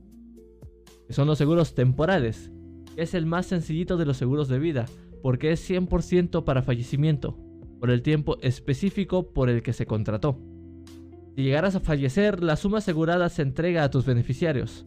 son 1.10 1.28
los 1.28 1.38
seguros 1.38 1.76
temporales, 1.76 2.50
es 2.96 3.14
el 3.14 3.26
más 3.26 3.46
sencillito 3.46 3.98
de 3.98 4.06
los 4.06 4.18
seguros 4.18 4.48
de 4.48 4.58
vida, 4.58 4.86
porque 5.22 5.52
es 5.52 5.70
100% 5.70 6.44
para 6.46 6.64
fallecimiento, 6.64 7.38
por 7.80 7.92
el 7.92 8.02
tiempo 8.02 8.38
específico 8.42 9.32
por 9.34 9.50
el 9.50 9.62
que 9.62 9.74
se 9.74 9.86
contrató. 9.86 10.40
Si 11.36 11.44
llegaras 11.44 11.76
a 11.76 11.80
fallecer, 11.80 12.44
la 12.44 12.56
suma 12.56 12.80
asegurada 12.80 13.30
se 13.30 13.44
entrega 13.44 13.84
a 13.84 13.92
tus 13.92 14.06
beneficiarios. 14.06 14.84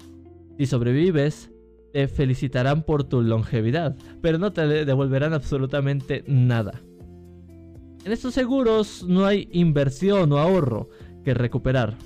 Si 0.58 0.66
sobrevives, 0.66 1.50
te 1.92 2.08
felicitarán 2.08 2.82
por 2.82 3.04
tu 3.04 3.22
longevidad, 3.22 3.96
pero 4.20 4.38
no 4.38 4.52
te 4.52 4.66
devolverán 4.84 5.32
absolutamente 5.32 6.24
nada. 6.26 6.80
En 8.04 8.12
estos 8.12 8.34
seguros 8.34 9.04
no 9.06 9.26
hay 9.26 9.48
inversión 9.52 10.32
o 10.32 10.38
ahorro 10.38 10.88
que 11.24 11.34
recuperar. 11.34 11.96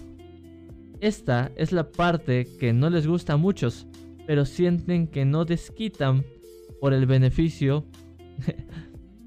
Esta 1.00 1.52
es 1.56 1.72
la 1.72 1.90
parte 1.90 2.46
que 2.58 2.72
no 2.72 2.90
les 2.90 3.06
gusta 3.06 3.34
a 3.34 3.36
muchos, 3.36 3.86
pero 4.26 4.44
sienten 4.44 5.06
que 5.06 5.24
no 5.24 5.44
desquitan 5.44 6.24
por 6.80 6.92
el 6.92 7.06
beneficio, 7.06 7.84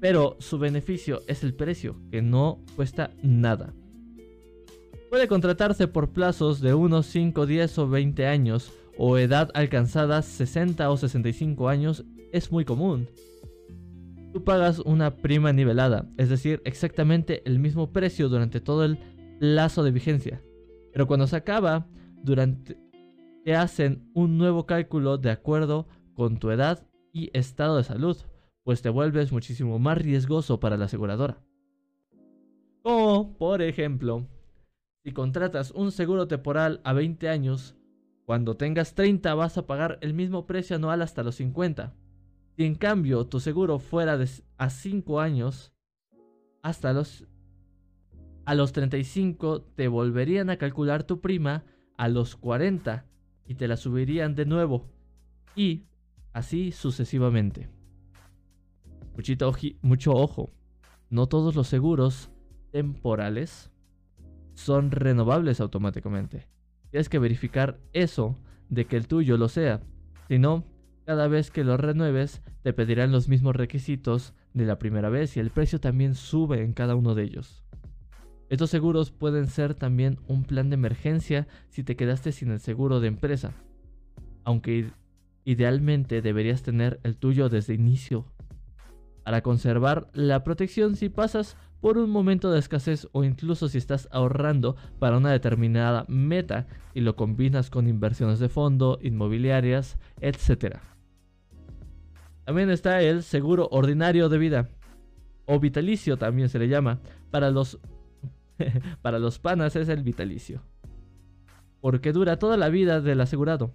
pero 0.00 0.36
su 0.38 0.58
beneficio 0.58 1.22
es 1.26 1.42
el 1.42 1.54
precio, 1.54 1.96
que 2.10 2.22
no 2.22 2.60
cuesta 2.76 3.10
nada. 3.22 3.74
Puede 5.10 5.26
contratarse 5.26 5.88
por 5.88 6.12
plazos 6.12 6.60
de 6.60 6.74
unos 6.74 7.06
5, 7.06 7.46
10 7.46 7.78
o 7.78 7.88
20 7.88 8.26
años 8.26 8.72
o 8.98 9.16
edad 9.16 9.50
alcanzada 9.54 10.20
60 10.22 10.90
o 10.90 10.96
65 10.96 11.68
años 11.68 12.04
es 12.32 12.52
muy 12.52 12.64
común. 12.64 13.08
Tú 14.32 14.44
pagas 14.44 14.80
una 14.80 15.16
prima 15.16 15.52
nivelada, 15.52 16.06
es 16.18 16.28
decir, 16.28 16.60
exactamente 16.64 17.42
el 17.46 17.58
mismo 17.58 17.92
precio 17.92 18.28
durante 18.28 18.60
todo 18.60 18.84
el 18.84 18.98
plazo 19.38 19.82
de 19.82 19.92
vigencia. 19.92 20.42
Pero 20.92 21.06
cuando 21.06 21.26
se 21.26 21.36
acaba, 21.36 21.86
durante, 22.22 22.76
te 23.44 23.54
hacen 23.54 24.10
un 24.14 24.36
nuevo 24.36 24.66
cálculo 24.66 25.16
de 25.16 25.30
acuerdo 25.30 25.88
con 26.14 26.38
tu 26.38 26.50
edad 26.50 26.86
y 27.12 27.30
estado 27.32 27.78
de 27.78 27.84
salud, 27.84 28.18
pues 28.68 28.82
te 28.82 28.90
vuelves 28.90 29.32
muchísimo 29.32 29.78
más 29.78 29.96
riesgoso 29.96 30.60
para 30.60 30.76
la 30.76 30.84
aseguradora. 30.84 31.40
Como, 32.82 33.34
por 33.38 33.62
ejemplo, 33.62 34.26
si 35.02 35.12
contratas 35.12 35.70
un 35.70 35.90
seguro 35.90 36.28
temporal 36.28 36.82
a 36.84 36.92
20 36.92 37.30
años, 37.30 37.76
cuando 38.26 38.58
tengas 38.58 38.94
30 38.94 39.34
vas 39.34 39.56
a 39.56 39.66
pagar 39.66 39.96
el 40.02 40.12
mismo 40.12 40.44
precio 40.44 40.76
anual 40.76 41.00
hasta 41.00 41.22
los 41.22 41.36
50. 41.36 41.94
Si 42.58 42.66
en 42.66 42.74
cambio 42.74 43.26
tu 43.26 43.40
seguro 43.40 43.78
fuera 43.78 44.18
de 44.18 44.28
a 44.58 44.68
5 44.68 45.18
años, 45.18 45.72
hasta 46.60 46.92
los 46.92 47.26
a 48.44 48.54
los 48.54 48.72
35 48.72 49.62
te 49.62 49.88
volverían 49.88 50.50
a 50.50 50.58
calcular 50.58 51.04
tu 51.04 51.22
prima 51.22 51.64
a 51.96 52.08
los 52.08 52.36
40 52.36 53.06
y 53.46 53.54
te 53.54 53.66
la 53.66 53.78
subirían 53.78 54.34
de 54.34 54.44
nuevo. 54.44 54.90
Y 55.56 55.86
así 56.34 56.70
sucesivamente. 56.70 57.77
Muchito 59.18 59.52
mucho 59.82 60.12
ojo, 60.12 60.52
no 61.10 61.26
todos 61.26 61.56
los 61.56 61.66
seguros 61.66 62.30
temporales 62.70 63.72
son 64.54 64.92
renovables 64.92 65.60
automáticamente. 65.60 66.46
Tienes 66.92 67.08
que 67.08 67.18
verificar 67.18 67.80
eso 67.92 68.36
de 68.68 68.86
que 68.86 68.96
el 68.96 69.08
tuyo 69.08 69.36
lo 69.36 69.48
sea. 69.48 69.80
Si 70.28 70.38
no, 70.38 70.64
cada 71.04 71.26
vez 71.26 71.50
que 71.50 71.64
lo 71.64 71.76
renueves 71.76 72.42
te 72.62 72.72
pedirán 72.72 73.10
los 73.10 73.28
mismos 73.28 73.56
requisitos 73.56 74.34
de 74.54 74.66
la 74.66 74.78
primera 74.78 75.08
vez 75.08 75.36
y 75.36 75.40
el 75.40 75.50
precio 75.50 75.80
también 75.80 76.14
sube 76.14 76.62
en 76.62 76.72
cada 76.72 76.94
uno 76.94 77.16
de 77.16 77.24
ellos. 77.24 77.64
Estos 78.48 78.70
seguros 78.70 79.10
pueden 79.10 79.48
ser 79.48 79.74
también 79.74 80.20
un 80.28 80.44
plan 80.44 80.70
de 80.70 80.74
emergencia 80.74 81.48
si 81.70 81.82
te 81.82 81.96
quedaste 81.96 82.30
sin 82.30 82.52
el 82.52 82.60
seguro 82.60 83.00
de 83.00 83.08
empresa, 83.08 83.52
aunque 84.44 84.92
idealmente 85.44 86.22
deberías 86.22 86.62
tener 86.62 87.00
el 87.02 87.16
tuyo 87.16 87.48
desde 87.48 87.74
inicio 87.74 88.24
para 89.28 89.42
conservar 89.42 90.08
la 90.14 90.42
protección 90.42 90.96
si 90.96 91.10
pasas 91.10 91.58
por 91.82 91.98
un 91.98 92.08
momento 92.08 92.50
de 92.50 92.58
escasez 92.58 93.08
o 93.12 93.24
incluso 93.24 93.68
si 93.68 93.76
estás 93.76 94.08
ahorrando 94.10 94.74
para 94.98 95.18
una 95.18 95.30
determinada 95.30 96.06
meta 96.08 96.66
y 96.94 97.02
lo 97.02 97.14
combinas 97.14 97.68
con 97.68 97.88
inversiones 97.88 98.38
de 98.38 98.48
fondo, 98.48 98.98
inmobiliarias, 99.02 99.98
etc. 100.22 100.78
También 102.46 102.70
está 102.70 103.02
el 103.02 103.22
seguro 103.22 103.68
ordinario 103.70 104.30
de 104.30 104.38
vida 104.38 104.70
o 105.44 105.60
vitalicio 105.60 106.16
también 106.16 106.48
se 106.48 106.58
le 106.58 106.68
llama 106.68 106.98
para 107.30 107.50
los 107.50 107.78
Para 109.02 109.18
los 109.18 109.38
panas 109.38 109.76
es 109.76 109.90
el 109.90 110.04
vitalicio. 110.04 110.62
Porque 111.82 112.12
dura 112.12 112.38
toda 112.38 112.56
la 112.56 112.70
vida 112.70 113.02
del 113.02 113.20
asegurado. 113.20 113.74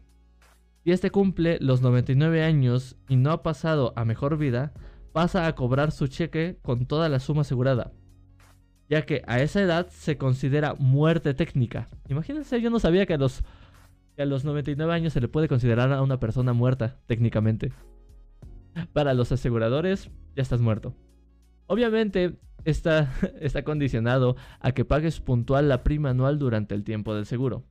Si 0.83 0.91
este 0.91 1.11
cumple 1.11 1.59
los 1.61 1.83
99 1.83 2.41
años 2.41 2.97
y 3.07 3.17
no 3.17 3.29
ha 3.29 3.43
pasado 3.43 3.93
a 3.95 4.03
mejor 4.03 4.39
vida, 4.39 4.73
pasa 5.13 5.47
a 5.47 5.55
cobrar 5.55 5.91
su 5.91 6.07
cheque 6.07 6.57
con 6.61 6.85
toda 6.85 7.07
la 7.07 7.19
suma 7.19 7.41
asegurada. 7.41 7.93
Ya 8.89 9.03
que 9.03 9.23
a 9.27 9.39
esa 9.39 9.61
edad 9.61 9.87
se 9.87 10.17
considera 10.17 10.75
muerte 10.77 11.33
técnica. 11.33 11.87
Imagínense, 12.09 12.59
yo 12.59 12.69
no 12.69 12.79
sabía 12.79 13.05
que 13.05 13.13
a 13.13 13.17
los, 13.17 13.43
que 14.15 14.23
a 14.23 14.25
los 14.25 14.43
99 14.43 14.91
años 14.91 15.13
se 15.13 15.21
le 15.21 15.29
puede 15.29 15.47
considerar 15.47 15.93
a 15.93 16.01
una 16.01 16.19
persona 16.19 16.51
muerta 16.51 16.97
técnicamente. 17.05 17.71
Para 18.91 19.13
los 19.13 19.31
aseguradores, 19.31 20.09
ya 20.35 20.41
estás 20.41 20.59
muerto. 20.59 20.95
Obviamente, 21.67 22.39
está, 22.65 23.13
está 23.39 23.63
condicionado 23.63 24.35
a 24.59 24.71
que 24.71 24.83
pagues 24.83 25.19
puntual 25.19 25.69
la 25.69 25.83
prima 25.83 26.09
anual 26.09 26.39
durante 26.39 26.75
el 26.75 26.83
tiempo 26.83 27.15
del 27.15 27.25
seguro. 27.25 27.63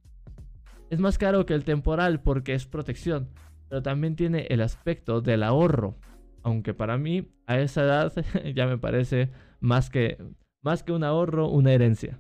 Es 0.90 1.00
más 1.00 1.18
caro 1.18 1.44
que 1.44 1.54
el 1.54 1.64
temporal 1.64 2.20
porque 2.20 2.54
es 2.54 2.66
protección, 2.66 3.30
pero 3.68 3.82
también 3.82 4.14
tiene 4.14 4.46
el 4.50 4.60
aspecto 4.60 5.20
del 5.20 5.42
ahorro. 5.42 5.96
Aunque 6.42 6.74
para 6.74 6.98
mí, 6.98 7.28
a 7.46 7.58
esa 7.58 7.82
edad, 7.82 8.12
ya 8.54 8.66
me 8.66 8.78
parece 8.78 9.30
más 9.60 9.90
que, 9.90 10.18
más 10.60 10.82
que 10.82 10.92
un 10.92 11.04
ahorro, 11.04 11.48
una 11.48 11.72
herencia. 11.72 12.18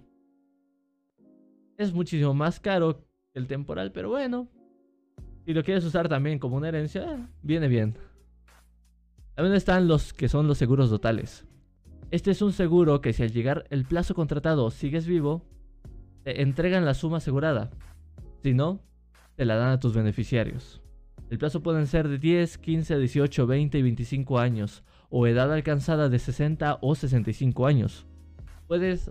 Es 1.76 1.92
muchísimo 1.92 2.34
más 2.34 2.60
caro 2.60 2.98
que 3.32 3.38
el 3.38 3.46
temporal, 3.46 3.92
pero 3.92 4.10
bueno, 4.10 4.48
Si 5.44 5.52
lo 5.54 5.64
quieres 5.64 5.84
usar 5.84 6.08
también 6.08 6.38
como 6.38 6.56
una 6.56 6.68
herencia, 6.68 7.28
viene 7.42 7.66
bien. 7.66 7.98
También 9.34 9.56
están 9.56 9.88
los 9.88 10.12
que 10.12 10.28
son 10.28 10.46
los 10.46 10.58
seguros 10.58 10.90
totales. 10.90 11.46
Este 12.12 12.30
es 12.30 12.42
un 12.42 12.52
seguro 12.52 13.00
que 13.00 13.12
si 13.12 13.22
al 13.22 13.32
llegar 13.32 13.64
el 13.70 13.84
plazo 13.84 14.14
contratado 14.14 14.70
sigues 14.70 15.06
vivo, 15.06 15.44
te 16.22 16.42
entregan 16.42 16.84
la 16.84 16.94
suma 16.94 17.16
asegurada. 17.16 17.70
Si 18.42 18.52
no, 18.54 18.80
te 19.34 19.46
la 19.46 19.56
dan 19.56 19.70
a 19.70 19.80
tus 19.80 19.94
beneficiarios. 19.94 20.81
El 21.32 21.38
plazo 21.38 21.62
pueden 21.62 21.86
ser 21.86 22.08
de 22.08 22.18
10, 22.18 22.58
15, 22.58 22.98
18, 22.98 23.46
20 23.46 23.78
y 23.78 23.82
25 23.82 24.38
años, 24.38 24.84
o 25.08 25.26
edad 25.26 25.50
alcanzada 25.50 26.10
de 26.10 26.18
60 26.18 26.76
o 26.82 26.94
65 26.94 27.66
años. 27.66 28.04
Puedes, 28.68 29.10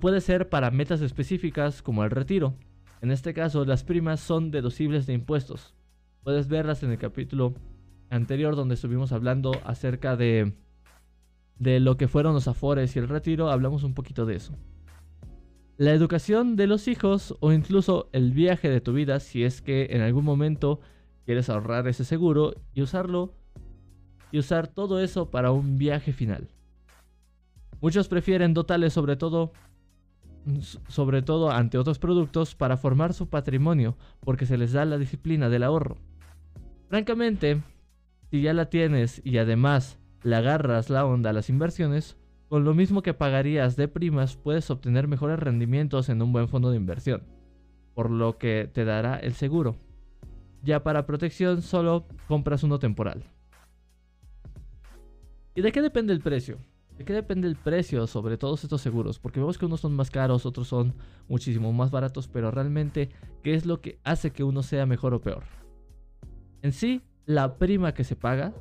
puede 0.00 0.20
ser 0.20 0.48
para 0.48 0.72
metas 0.72 1.00
específicas 1.00 1.80
como 1.80 2.02
el 2.02 2.10
retiro. 2.10 2.56
En 3.02 3.12
este 3.12 3.32
caso, 3.34 3.64
las 3.64 3.84
primas 3.84 4.18
son 4.18 4.50
deducibles 4.50 5.06
de 5.06 5.12
impuestos. 5.12 5.76
Puedes 6.24 6.48
verlas 6.48 6.82
en 6.82 6.90
el 6.90 6.98
capítulo 6.98 7.54
anterior 8.08 8.56
donde 8.56 8.74
estuvimos 8.74 9.12
hablando 9.12 9.52
acerca 9.64 10.16
de, 10.16 10.54
de 11.60 11.78
lo 11.78 11.96
que 11.96 12.08
fueron 12.08 12.34
los 12.34 12.48
afores 12.48 12.96
y 12.96 12.98
el 12.98 13.06
retiro. 13.06 13.48
Hablamos 13.48 13.84
un 13.84 13.94
poquito 13.94 14.26
de 14.26 14.34
eso. 14.34 14.58
La 15.76 15.92
educación 15.92 16.56
de 16.56 16.66
los 16.66 16.88
hijos 16.88 17.36
o 17.38 17.52
incluso 17.52 18.10
el 18.12 18.32
viaje 18.32 18.68
de 18.68 18.80
tu 18.80 18.92
vida 18.92 19.20
si 19.20 19.44
es 19.44 19.62
que 19.62 19.86
en 19.92 20.00
algún 20.00 20.24
momento 20.24 20.80
quieres 21.30 21.48
ahorrar 21.48 21.86
ese 21.86 22.04
seguro 22.04 22.54
y 22.74 22.82
usarlo 22.82 23.32
y 24.32 24.40
usar 24.40 24.66
todo 24.66 24.98
eso 24.98 25.30
para 25.30 25.52
un 25.52 25.78
viaje 25.78 26.12
final. 26.12 26.48
Muchos 27.80 28.08
prefieren 28.08 28.52
dotarles 28.52 28.92
sobre 28.92 29.14
todo 29.14 29.52
sobre 30.88 31.22
todo 31.22 31.52
ante 31.52 31.78
otros 31.78 32.00
productos 32.00 32.56
para 32.56 32.76
formar 32.76 33.14
su 33.14 33.28
patrimonio 33.28 33.96
porque 34.18 34.44
se 34.44 34.58
les 34.58 34.72
da 34.72 34.84
la 34.84 34.98
disciplina 34.98 35.48
del 35.48 35.62
ahorro. 35.62 35.98
Francamente, 36.88 37.62
si 38.32 38.42
ya 38.42 38.52
la 38.52 38.68
tienes 38.68 39.22
y 39.24 39.38
además 39.38 40.00
le 40.24 40.34
agarras 40.34 40.90
la 40.90 41.06
onda 41.06 41.30
a 41.30 41.32
las 41.32 41.48
inversiones, 41.48 42.16
con 42.48 42.64
lo 42.64 42.74
mismo 42.74 43.02
que 43.02 43.14
pagarías 43.14 43.76
de 43.76 43.86
primas 43.86 44.34
puedes 44.34 44.68
obtener 44.68 45.06
mejores 45.06 45.38
rendimientos 45.38 46.08
en 46.08 46.22
un 46.22 46.32
buen 46.32 46.48
fondo 46.48 46.72
de 46.72 46.76
inversión, 46.76 47.22
por 47.94 48.10
lo 48.10 48.36
que 48.36 48.68
te 48.72 48.84
dará 48.84 49.16
el 49.16 49.34
seguro. 49.34 49.76
Ya 50.62 50.82
para 50.82 51.06
protección 51.06 51.62
solo 51.62 52.06
compras 52.28 52.62
uno 52.62 52.78
temporal. 52.78 53.24
¿Y 55.54 55.62
de 55.62 55.72
qué 55.72 55.82
depende 55.82 56.12
el 56.12 56.20
precio? 56.20 56.58
¿De 56.96 57.04
qué 57.04 57.14
depende 57.14 57.48
el 57.48 57.56
precio 57.56 58.06
sobre 58.06 58.36
todos 58.36 58.62
estos 58.62 58.82
seguros? 58.82 59.18
Porque 59.18 59.40
vemos 59.40 59.56
que 59.56 59.64
unos 59.64 59.80
son 59.80 59.94
más 59.94 60.10
caros, 60.10 60.44
otros 60.44 60.68
son 60.68 60.94
muchísimo 61.28 61.72
más 61.72 61.90
baratos, 61.90 62.28
pero 62.28 62.50
realmente, 62.50 63.08
¿qué 63.42 63.54
es 63.54 63.64
lo 63.64 63.80
que 63.80 63.98
hace 64.04 64.32
que 64.32 64.44
uno 64.44 64.62
sea 64.62 64.84
mejor 64.84 65.14
o 65.14 65.20
peor? 65.20 65.44
En 66.60 66.72
sí, 66.72 67.00
la 67.24 67.56
prima 67.56 67.94
que 67.94 68.04
se 68.04 68.16
paga 68.16 68.52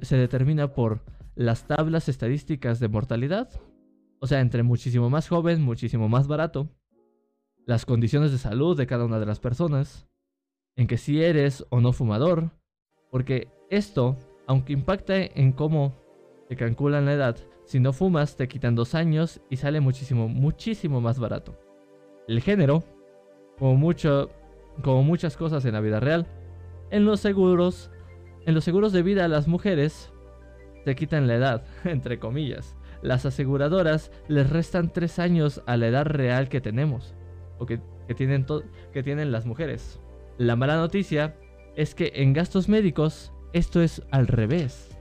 se 0.00 0.16
determina 0.16 0.72
por 0.72 1.04
las 1.34 1.66
tablas 1.66 2.08
estadísticas 2.08 2.80
de 2.80 2.88
mortalidad, 2.88 3.50
o 4.18 4.26
sea, 4.26 4.40
entre 4.40 4.62
muchísimo 4.62 5.10
más 5.10 5.28
joven, 5.28 5.62
muchísimo 5.62 6.08
más 6.08 6.26
barato, 6.26 6.70
las 7.66 7.84
condiciones 7.84 8.32
de 8.32 8.38
salud 8.38 8.78
de 8.78 8.86
cada 8.86 9.04
una 9.04 9.20
de 9.20 9.26
las 9.26 9.40
personas, 9.40 10.08
en 10.78 10.86
que 10.86 10.96
si 10.96 11.22
eres 11.22 11.66
o 11.70 11.80
no 11.80 11.92
fumador, 11.92 12.52
porque 13.10 13.48
esto, 13.68 14.16
aunque 14.46 14.72
impacta 14.72 15.16
en 15.16 15.50
cómo 15.52 15.92
te 16.48 16.54
calculan 16.54 17.04
la 17.04 17.14
edad, 17.14 17.36
si 17.64 17.80
no 17.80 17.92
fumas 17.92 18.36
te 18.36 18.46
quitan 18.46 18.76
dos 18.76 18.94
años 18.94 19.40
y 19.50 19.56
sale 19.56 19.80
muchísimo, 19.80 20.28
muchísimo 20.28 21.00
más 21.00 21.18
barato. 21.18 21.58
El 22.28 22.40
género, 22.40 22.84
como, 23.58 23.74
mucho, 23.74 24.30
como 24.82 25.02
muchas 25.02 25.36
cosas 25.36 25.64
en 25.64 25.72
la 25.72 25.80
vida 25.80 25.98
real, 25.98 26.28
en 26.90 27.04
los 27.04 27.18
seguros, 27.18 27.90
en 28.46 28.54
los 28.54 28.62
seguros 28.62 28.92
de 28.92 29.02
vida 29.02 29.26
las 29.26 29.48
mujeres 29.48 30.12
te 30.84 30.94
quitan 30.94 31.26
la 31.26 31.34
edad, 31.34 31.64
entre 31.84 32.20
comillas. 32.20 32.76
Las 33.02 33.26
aseguradoras 33.26 34.12
les 34.28 34.48
restan 34.48 34.92
tres 34.92 35.18
años 35.18 35.60
a 35.66 35.76
la 35.76 35.88
edad 35.88 36.06
real 36.06 36.48
que 36.48 36.60
tenemos, 36.60 37.16
o 37.58 37.66
que, 37.66 37.80
tienen, 38.14 38.46
que 38.92 39.02
tienen 39.02 39.32
las 39.32 39.44
mujeres. 39.44 40.00
La 40.38 40.54
mala 40.54 40.76
noticia 40.76 41.34
es 41.74 41.96
que 41.96 42.12
en 42.14 42.32
gastos 42.32 42.68
médicos 42.68 43.32
esto 43.52 43.82
es 43.82 44.02
al 44.12 44.28
revés. 44.28 44.96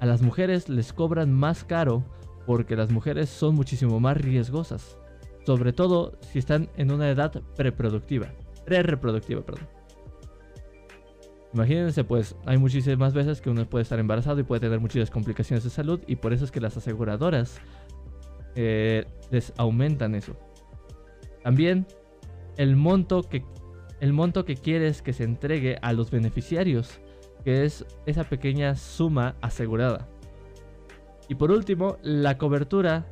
A 0.00 0.06
las 0.06 0.22
mujeres 0.22 0.68
les 0.68 0.92
cobran 0.92 1.32
más 1.32 1.62
caro 1.62 2.04
porque 2.46 2.74
las 2.74 2.90
mujeres 2.90 3.28
son 3.28 3.54
muchísimo 3.54 4.00
más 4.00 4.16
riesgosas, 4.16 4.98
sobre 5.46 5.72
todo 5.72 6.18
si 6.20 6.40
están 6.40 6.68
en 6.76 6.90
una 6.90 7.10
edad 7.10 7.30
preproductiva, 7.54 8.32
pre-reproductiva, 8.66 9.42
perdón. 9.42 9.68
Imagínense, 11.54 12.02
pues 12.02 12.34
hay 12.46 12.58
muchísimas 12.58 13.14
veces 13.14 13.40
que 13.40 13.50
uno 13.50 13.68
puede 13.68 13.84
estar 13.84 14.00
embarazado 14.00 14.40
y 14.40 14.42
puede 14.42 14.62
tener 14.62 14.80
muchas 14.80 15.10
complicaciones 15.10 15.62
de 15.62 15.70
salud 15.70 16.00
y 16.08 16.16
por 16.16 16.32
eso 16.32 16.44
es 16.44 16.50
que 16.50 16.60
las 16.60 16.76
aseguradoras 16.76 17.60
eh, 18.56 19.04
les 19.30 19.52
aumentan 19.58 20.16
eso. 20.16 20.36
También 21.44 21.86
el 22.56 22.76
monto 22.76 23.22
que 23.22 23.44
el 24.00 24.12
monto 24.12 24.44
que 24.44 24.56
quieres 24.56 25.02
que 25.02 25.12
se 25.12 25.24
entregue 25.24 25.78
a 25.82 25.92
los 25.92 26.10
beneficiarios, 26.10 26.98
que 27.44 27.64
es 27.64 27.84
esa 28.06 28.24
pequeña 28.24 28.74
suma 28.74 29.36
asegurada. 29.40 30.08
Y 31.28 31.34
por 31.34 31.50
último, 31.50 31.98
la 32.02 32.38
cobertura 32.38 33.06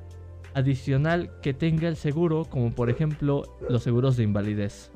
adicional 0.55 1.31
que 1.41 1.55
tenga 1.55 1.89
el 1.89 1.97
seguro, 1.97 2.45
como 2.45 2.75
por 2.75 2.91
ejemplo 2.91 3.43
los 3.69 3.83
seguros 3.83 4.17
de 4.17 4.25
invalidez. 4.25 4.91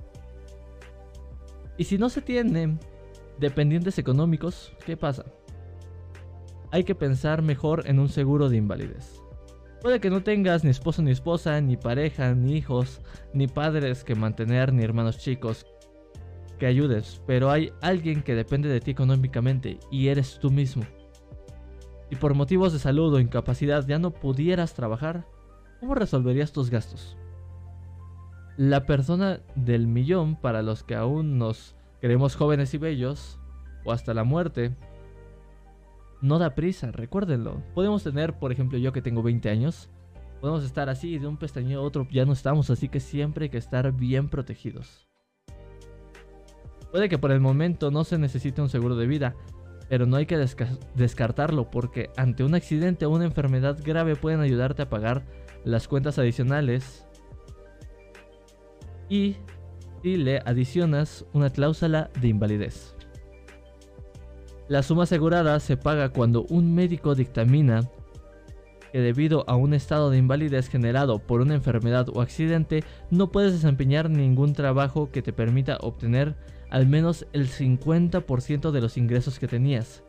Y 1.77 1.85
si 1.85 1.99
no 1.99 2.09
se 2.09 2.23
tienen 2.23 2.81
dependientes 3.39 3.99
económicos, 3.99 4.73
¿qué 4.85 4.97
pasa? 4.97 5.25
Hay 6.71 6.85
que 6.85 6.95
pensar 6.95 7.43
mejor 7.43 7.85
en 7.87 7.99
un 7.99 8.09
seguro 8.09 8.49
de 8.49 8.57
invalidez. 8.57 9.21
Puede 9.83 10.01
que 10.01 10.11
no 10.11 10.23
tengas 10.23 10.65
ni 10.65 10.71
esposo 10.71 11.03
ni 11.03 11.11
esposa, 11.11 11.61
ni 11.61 11.77
pareja, 11.77 12.35
ni 12.35 12.57
hijos, 12.57 13.01
ni 13.35 13.47
padres 13.47 14.05
que 14.05 14.15
mantener, 14.15 14.73
ni 14.73 14.83
hermanos 14.83 15.19
chicos 15.19 15.67
que 16.63 16.67
ayudes, 16.67 17.21
pero 17.27 17.51
hay 17.51 17.73
alguien 17.81 18.23
que 18.23 18.37
depende 18.37 18.69
de 18.69 18.79
ti 18.79 18.93
económicamente 18.93 19.81
y 19.91 20.07
eres 20.07 20.39
tú 20.39 20.49
mismo. 20.49 20.85
Y 22.09 22.15
por 22.15 22.35
motivos 22.35 22.73
de 22.73 22.79
salud 22.79 23.13
o 23.13 23.19
incapacidad 23.19 23.85
ya 23.85 23.99
no 23.99 24.13
pudieras 24.13 24.73
trabajar, 24.73 25.27
¿cómo 25.81 25.97
resolverías 25.97 26.53
tus 26.53 26.71
gastos? 26.71 27.17
La 28.57 28.87
persona 28.87 29.41
del 29.57 29.89
millón 29.89 30.37
para 30.37 30.63
los 30.63 30.85
que 30.85 30.95
aún 30.95 31.37
nos 31.37 31.75
queremos 32.01 32.37
jóvenes 32.37 32.75
y 32.75 32.79
bellos, 32.79 33.41
o 33.85 33.91
hasta 33.91 34.15
la 34.15 34.23
muerte, 34.23 34.77
no 36.21 36.39
da 36.39 36.55
prisa, 36.55 36.93
recuérdenlo. 36.93 37.61
Podemos 37.75 38.05
tener, 38.05 38.39
por 38.39 38.53
ejemplo, 38.53 38.79
yo 38.79 38.93
que 38.93 39.03
tengo 39.03 39.25
20 39.25 39.51
años, 39.51 39.91
podemos 40.41 40.63
estar 40.63 40.89
así 40.89 41.19
de 41.19 41.27
un 41.27 41.39
pestañeo 41.39 41.81
a 41.81 41.83
otro, 41.83 42.07
ya 42.13 42.25
no 42.25 42.33
estamos, 42.33 42.71
así 42.71 42.89
que 42.89 43.01
siempre 43.01 43.47
hay 43.47 43.51
que 43.51 43.59
estar 43.59 43.91
bien 43.91 44.29
protegidos. 44.29 45.12
Puede 46.93 47.09
que 47.09 47.19
por 47.19 47.33
el 47.33 47.41
momento 47.41 47.91
no 47.91 48.05
se 48.05 48.19
necesite 48.19 48.61
un 48.61 48.69
seguro 48.69 48.97
de 48.97 49.07
vida, 49.07 49.35
pero 49.89 50.05
no 50.05 50.17
hay 50.17 50.27
que 50.27 50.39
descartarlo 50.95 51.71
porque 51.71 52.11
ante 52.17 52.45
un 52.45 52.55
accidente 52.55 53.07
o 53.07 53.11
una 53.11 53.25
enfermedad 53.25 53.79
grave 53.83 54.15
pueden 54.15 54.41
ayudarte 54.41 54.83
a 54.83 54.91
pagar 54.91 55.25
las 55.65 55.89
cuentas 55.89 56.19
adicionales 56.19 57.07
y 59.09 59.37
si 60.03 60.17
le 60.17 60.41
adicionas 60.45 61.25
una 61.33 61.49
cláusula 61.49 62.11
de 62.21 62.29
invalidez. 62.29 62.95
La 64.69 64.83
suma 64.83 65.05
asegurada 65.05 65.59
se 65.61 65.79
paga 65.79 66.11
cuando 66.11 66.45
un 66.45 66.75
médico 66.75 67.15
dictamina 67.15 67.91
que 68.93 69.01
debido 69.01 69.45
a 69.49 69.57
un 69.57 69.75
estado 69.75 70.11
de 70.11 70.19
invalidez 70.19 70.69
generado 70.69 71.19
por 71.19 71.41
una 71.41 71.55
enfermedad 71.55 72.09
o 72.13 72.21
accidente 72.21 72.85
no 73.11 73.33
puedes 73.33 73.53
desempeñar 73.53 74.11
ningún 74.11 74.53
trabajo 74.53 75.11
que 75.11 75.23
te 75.23 75.33
permita 75.33 75.79
obtener 75.81 76.37
al 76.71 76.87
menos 76.87 77.27
el 77.33 77.49
50% 77.49 78.71
de 78.71 78.81
los 78.81 78.97
ingresos 78.97 79.39
que 79.39 79.47
tenías, 79.47 80.03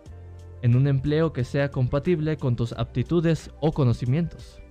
en 0.62 0.78
un 0.78 0.88
empleo 0.88 1.34
que 1.34 1.44
sea 1.44 1.72
compatible 1.72 2.38
con 2.38 2.56
tus 2.56 2.72
aptitudes 2.74 3.52
o 3.60 3.74
conocimientos. 3.74 4.62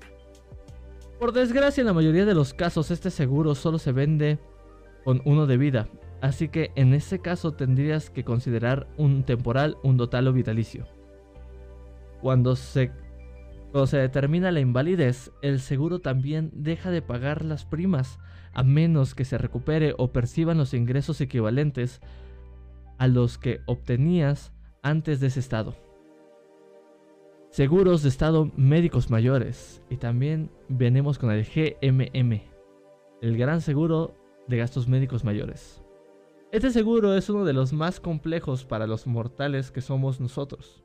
Por 1.18 1.32
desgracia, 1.32 1.82
en 1.82 1.86
la 1.86 1.92
mayoría 1.92 2.24
de 2.24 2.34
los 2.34 2.54
casos 2.54 2.90
este 2.90 3.10
seguro 3.10 3.54
solo 3.54 3.78
se 3.78 3.92
vende 3.92 4.38
con 5.04 5.20
uno 5.26 5.46
de 5.46 5.58
vida, 5.58 5.88
así 6.22 6.48
que 6.48 6.72
en 6.76 6.94
ese 6.94 7.18
caso 7.18 7.52
tendrías 7.52 8.08
que 8.08 8.24
considerar 8.24 8.88
un 8.96 9.22
temporal, 9.24 9.76
un 9.82 9.98
total 9.98 10.28
o 10.28 10.32
vitalicio. 10.32 10.86
Cuando 12.22 12.56
se, 12.56 12.90
cuando 13.72 13.86
se 13.86 13.96
determina 13.96 14.52
la 14.52 14.60
invalidez, 14.60 15.32
el 15.40 15.58
seguro 15.58 16.00
también 16.00 16.50
deja 16.54 16.90
de 16.90 17.00
pagar 17.00 17.42
las 17.42 17.64
primas 17.64 18.18
a 18.52 18.62
menos 18.62 19.14
que 19.14 19.24
se 19.24 19.38
recupere 19.38 19.94
o 19.96 20.12
perciban 20.12 20.58
los 20.58 20.74
ingresos 20.74 21.22
equivalentes 21.22 22.02
a 22.98 23.08
los 23.08 23.38
que 23.38 23.60
obtenías 23.64 24.52
antes 24.82 25.20
de 25.20 25.28
ese 25.28 25.40
estado. 25.40 25.74
Seguros 27.48 28.02
de 28.02 28.10
estado 28.10 28.50
médicos 28.56 29.08
mayores 29.08 29.82
y 29.88 29.96
también 29.96 30.50
venimos 30.68 31.18
con 31.18 31.30
el 31.30 31.44
GMM, 31.44 32.42
el 33.22 33.38
gran 33.38 33.62
seguro 33.62 34.14
de 34.48 34.58
gastos 34.58 34.86
médicos 34.86 35.24
mayores. 35.24 35.82
Este 36.50 36.70
seguro 36.70 37.16
es 37.16 37.30
uno 37.30 37.46
de 37.46 37.54
los 37.54 37.72
más 37.72 38.00
complejos 38.00 38.66
para 38.66 38.86
los 38.86 39.06
mortales 39.06 39.70
que 39.70 39.80
somos 39.80 40.20
nosotros. 40.20 40.84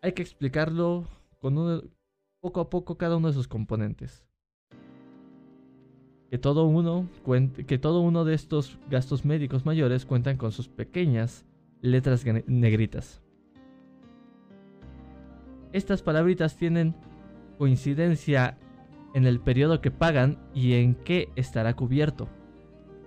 Hay 0.00 0.12
que 0.12 0.22
explicarlo 0.22 1.08
con 1.40 1.90
poco 2.40 2.60
a 2.60 2.70
poco 2.70 2.96
cada 2.96 3.16
uno 3.16 3.28
de 3.28 3.34
sus 3.34 3.48
componentes. 3.48 4.24
Que 6.30 6.38
todo, 6.38 6.66
uno, 6.66 7.08
que 7.66 7.78
todo 7.78 8.02
uno 8.02 8.24
de 8.24 8.34
estos 8.34 8.78
gastos 8.88 9.24
médicos 9.24 9.66
mayores 9.66 10.06
cuentan 10.06 10.36
con 10.36 10.52
sus 10.52 10.68
pequeñas 10.68 11.44
letras 11.80 12.24
negritas. 12.46 13.20
Estas 15.72 16.02
palabritas 16.02 16.56
tienen 16.56 16.94
coincidencia 17.58 18.58
en 19.14 19.26
el 19.26 19.40
periodo 19.40 19.80
que 19.80 19.90
pagan 19.90 20.38
y 20.54 20.74
en 20.74 20.94
qué 20.94 21.30
estará 21.34 21.74
cubierto. 21.74 22.28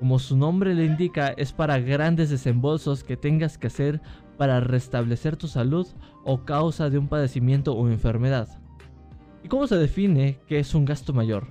Como 0.03 0.19
su 0.19 0.35
nombre 0.35 0.75
le 0.75 0.83
indica, 0.83 1.29
es 1.29 1.53
para 1.53 1.79
grandes 1.79 2.29
desembolsos 2.29 3.05
que 3.05 3.15
tengas 3.15 3.57
que 3.57 3.67
hacer 3.67 4.01
para 4.37 4.59
restablecer 4.59 5.37
tu 5.37 5.47
salud 5.47 5.87
o 6.25 6.43
causa 6.43 6.89
de 6.89 6.97
un 6.97 7.07
padecimiento 7.07 7.73
o 7.73 7.87
enfermedad. 7.87 8.49
¿Y 9.45 9.47
cómo 9.47 9.65
se 9.65 9.77
define 9.77 10.41
que 10.45 10.59
es 10.59 10.75
un 10.75 10.83
gasto 10.83 11.13
mayor? 11.13 11.47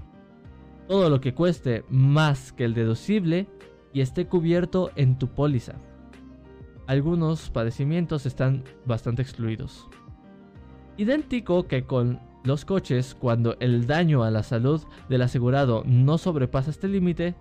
Todo 0.87 1.09
lo 1.09 1.19
que 1.23 1.33
cueste 1.33 1.87
más 1.89 2.53
que 2.53 2.67
el 2.67 2.75
deducible 2.75 3.49
y 3.95 4.03
esté 4.03 4.27
cubierto 4.27 4.91
en 4.97 5.19
tu 5.19 5.29
póliza. 5.29 5.77
Algunos 6.87 7.49
padecimientos 7.49 8.27
están 8.27 8.65
bastante 8.85 9.23
excluidos. 9.23 9.89
Idéntico 10.99 11.67
que 11.67 11.87
con 11.87 12.21
los 12.45 12.67
coches, 12.67 13.15
cuando 13.15 13.57
el 13.61 13.87
daño 13.87 14.25
a 14.25 14.31
la 14.31 14.43
salud 14.43 14.83
del 15.09 15.23
asegurado 15.23 15.85
no 15.87 16.19
sobrepasa 16.19 16.69
este 16.69 16.89
límite, 16.89 17.35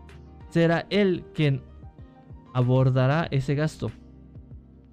será 0.51 0.85
él 0.89 1.23
quien 1.33 1.61
abordará 2.53 3.27
ese 3.31 3.55
gasto. 3.55 3.91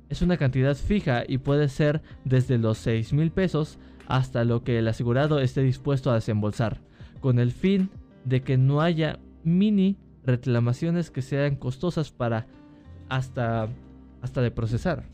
Es 0.08 0.22
una 0.22 0.38
cantidad 0.38 0.74
fija 0.74 1.24
y 1.26 1.38
puede 1.38 1.68
ser 1.68 2.00
desde 2.24 2.56
los 2.56 2.78
6 2.78 3.12
mil 3.12 3.30
pesos 3.30 3.78
hasta 4.06 4.44
lo 4.44 4.64
que 4.64 4.78
el 4.78 4.88
asegurado 4.88 5.38
esté 5.38 5.62
dispuesto 5.62 6.10
a 6.10 6.14
desembolsar, 6.14 6.80
con 7.20 7.38
el 7.38 7.52
fin 7.52 7.90
de 8.24 8.40
que 8.40 8.56
no 8.56 8.80
haya 8.80 9.18
mini 9.44 9.98
reclamaciones 10.24 11.10
que 11.10 11.20
sean 11.20 11.56
costosas 11.56 12.10
para 12.10 12.46
hasta, 13.08 13.68
hasta 14.22 14.40
de 14.40 14.50
procesar. 14.50 15.04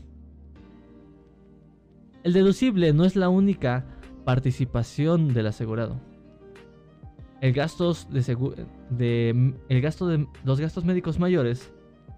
El 2.23 2.33
deducible 2.33 2.93
no 2.93 3.05
es 3.05 3.15
la 3.15 3.29
única 3.29 3.85
participación 4.23 5.33
del 5.33 5.47
asegurado. 5.47 5.99
El, 7.45 7.53
de, 8.89 9.53
gasto 9.79 10.07
de 10.07 10.27
los 10.43 10.59
gastos 10.59 10.83
médicos 10.83 11.19
mayores 11.19 11.71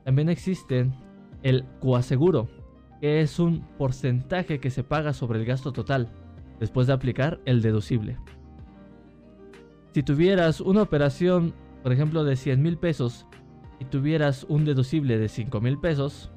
también 0.05 0.29
existen 0.29 0.95
el 1.43 1.65
coaseguro, 1.81 2.47
que 3.01 3.19
es 3.19 3.37
un 3.37 3.59
porcentaje 3.77 4.61
que 4.61 4.69
se 4.69 4.85
paga 4.85 5.11
sobre 5.11 5.39
el 5.39 5.45
gasto 5.45 5.73
total 5.73 6.09
después 6.61 6.87
de 6.87 6.93
aplicar 6.93 7.41
el 7.43 7.61
deducible. 7.61 8.17
Si 9.93 10.01
tuvieras 10.01 10.61
una 10.61 10.81
operación, 10.81 11.53
por 11.83 11.91
ejemplo, 11.91 12.23
de 12.23 12.37
100 12.37 12.61
mil 12.61 12.77
pesos 12.77 13.25
y 13.81 13.85
tuvieras 13.85 14.45
un 14.47 14.63
deducible 14.63 15.17
de 15.17 15.27
5 15.27 15.59
mil 15.59 15.77
pesos, 15.77 16.31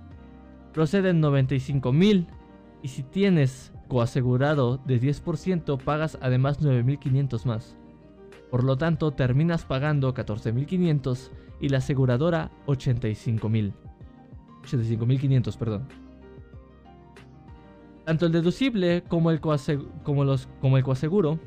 proceden 0.72 1.20
95 1.20 1.92
mil 1.92 2.26
y 2.82 2.88
si 2.88 3.04
tienes 3.04 3.72
coasegurado 3.86 4.78
de 4.78 5.00
10% 5.00 5.80
pagas 5.80 6.18
además 6.20 6.60
9.500 6.60 7.44
más. 7.44 7.79
Por 8.50 8.64
lo 8.64 8.76
tanto, 8.76 9.12
terminas 9.12 9.64
pagando 9.64 10.12
14.500 10.12 11.30
y 11.60 11.68
la 11.68 11.78
aseguradora 11.78 12.50
85.000. 12.66 13.72
85.500, 14.62 15.56
perdón. 15.56 15.88
Tanto 18.04 18.26
el 18.26 18.32
deducible 18.32 19.04
como 19.06 19.30
el, 19.30 19.40
como, 19.40 20.24
los, 20.24 20.48
como 20.60 20.76
el 20.78 20.84
coaseguro 20.84 21.38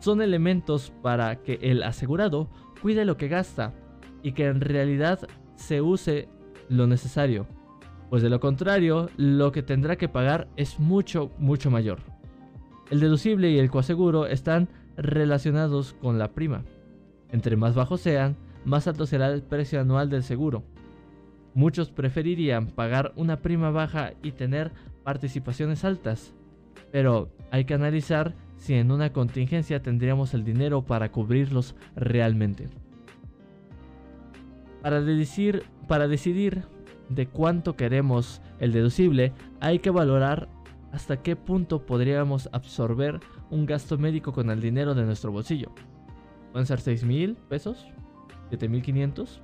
son 0.00 0.20
elementos 0.20 0.92
para 1.02 1.36
que 1.36 1.58
el 1.62 1.82
asegurado 1.82 2.50
cuide 2.82 3.04
lo 3.04 3.16
que 3.16 3.28
gasta 3.28 3.72
y 4.22 4.32
que 4.32 4.46
en 4.46 4.60
realidad 4.60 5.20
se 5.56 5.80
use 5.80 6.28
lo 6.68 6.86
necesario 6.86 7.46
pues 8.12 8.22
de 8.22 8.28
lo 8.28 8.40
contrario, 8.40 9.08
lo 9.16 9.52
que 9.52 9.62
tendrá 9.62 9.96
que 9.96 10.06
pagar 10.06 10.46
es 10.56 10.78
mucho, 10.78 11.30
mucho 11.38 11.70
mayor. 11.70 12.00
El 12.90 13.00
deducible 13.00 13.50
y 13.50 13.58
el 13.58 13.70
coaseguro 13.70 14.26
están 14.26 14.68
relacionados 14.96 15.94
con 15.94 16.18
la 16.18 16.32
prima. 16.32 16.64
Entre 17.30 17.56
más 17.56 17.74
bajos 17.74 18.00
sean, 18.00 18.36
más 18.64 18.86
alto 18.86 19.06
será 19.06 19.28
el 19.32 19.42
precio 19.42 19.80
anual 19.80 20.10
del 20.10 20.22
seguro. 20.22 20.62
Muchos 21.54 21.90
preferirían 21.90 22.68
pagar 22.68 23.12
una 23.16 23.38
prima 23.38 23.70
baja 23.70 24.12
y 24.22 24.32
tener 24.32 24.72
participaciones 25.02 25.84
altas, 25.84 26.34
pero 26.90 27.30
hay 27.50 27.64
que 27.64 27.74
analizar 27.74 28.34
si 28.56 28.74
en 28.74 28.92
una 28.92 29.12
contingencia 29.12 29.82
tendríamos 29.82 30.34
el 30.34 30.44
dinero 30.44 30.82
para 30.82 31.10
cubrirlos 31.10 31.74
realmente. 31.96 32.68
Para, 34.80 35.00
decidir, 35.00 35.64
de 37.08 37.26
cuánto 37.26 37.76
queremos 37.76 38.40
el 38.58 38.72
deducible, 38.72 39.32
hay 39.60 39.80
que 39.80 39.90
valorar 39.90 40.48
hasta 40.92 41.22
qué 41.22 41.36
punto 41.36 41.84
podríamos 41.86 42.48
absorber 42.52 43.20
un 43.52 43.66
gasto 43.66 43.98
médico 43.98 44.32
con 44.32 44.50
el 44.50 44.60
dinero 44.60 44.94
de 44.94 45.04
nuestro 45.04 45.30
bolsillo. 45.30 45.70
Pueden 46.52 46.66
ser 46.66 46.80
6 46.80 47.04
mil 47.04 47.36
pesos, 47.36 47.86
7 48.48 48.68
mil 48.68 48.82
500, 48.82 49.42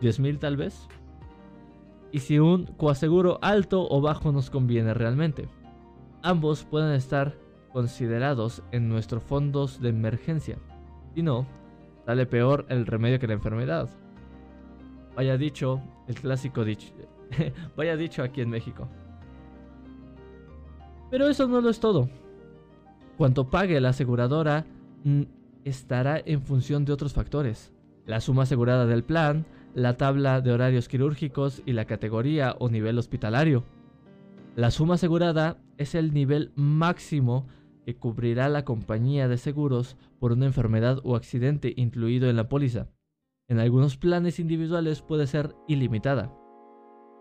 10 0.00 0.20
mil 0.20 0.38
tal 0.38 0.56
vez. 0.56 0.88
Y 2.10 2.20
si 2.20 2.38
un 2.38 2.64
coaseguro 2.64 3.38
alto 3.42 3.86
o 3.88 4.00
bajo 4.00 4.32
nos 4.32 4.50
conviene 4.50 4.94
realmente. 4.94 5.46
Ambos 6.22 6.64
pueden 6.64 6.92
estar 6.92 7.36
considerados 7.72 8.62
en 8.72 8.88
nuestros 8.88 9.22
fondos 9.22 9.80
de 9.80 9.90
emergencia. 9.90 10.58
Si 11.14 11.22
no, 11.22 11.46
sale 12.06 12.24
peor 12.26 12.64
el 12.70 12.86
remedio 12.86 13.18
que 13.18 13.28
la 13.28 13.34
enfermedad. 13.34 13.90
Vaya 15.14 15.36
dicho, 15.36 15.82
el 16.08 16.14
clásico 16.14 16.64
dicho, 16.64 16.92
vaya 17.76 17.96
dicho 17.96 18.22
aquí 18.22 18.40
en 18.40 18.48
México. 18.48 18.88
Pero 21.10 21.28
eso 21.28 21.46
no 21.46 21.60
lo 21.60 21.68
es 21.68 21.78
todo. 21.78 22.08
Cuanto 23.20 23.50
pague 23.50 23.78
la 23.82 23.90
aseguradora 23.90 24.64
mm, 25.04 25.24
estará 25.66 26.22
en 26.24 26.40
función 26.40 26.86
de 26.86 26.94
otros 26.94 27.12
factores. 27.12 27.70
La 28.06 28.18
suma 28.22 28.44
asegurada 28.44 28.86
del 28.86 29.04
plan, 29.04 29.44
la 29.74 29.98
tabla 29.98 30.40
de 30.40 30.52
horarios 30.52 30.88
quirúrgicos 30.88 31.62
y 31.66 31.74
la 31.74 31.84
categoría 31.84 32.56
o 32.58 32.70
nivel 32.70 32.96
hospitalario. 32.96 33.62
La 34.56 34.70
suma 34.70 34.94
asegurada 34.94 35.58
es 35.76 35.94
el 35.94 36.14
nivel 36.14 36.50
máximo 36.54 37.46
que 37.84 37.94
cubrirá 37.94 38.48
la 38.48 38.64
compañía 38.64 39.28
de 39.28 39.36
seguros 39.36 39.98
por 40.18 40.32
una 40.32 40.46
enfermedad 40.46 40.98
o 41.04 41.14
accidente 41.14 41.74
incluido 41.76 42.30
en 42.30 42.36
la 42.36 42.48
póliza. 42.48 42.88
En 43.48 43.58
algunos 43.58 43.98
planes 43.98 44.40
individuales 44.40 45.02
puede 45.02 45.26
ser 45.26 45.54
ilimitada, 45.68 46.32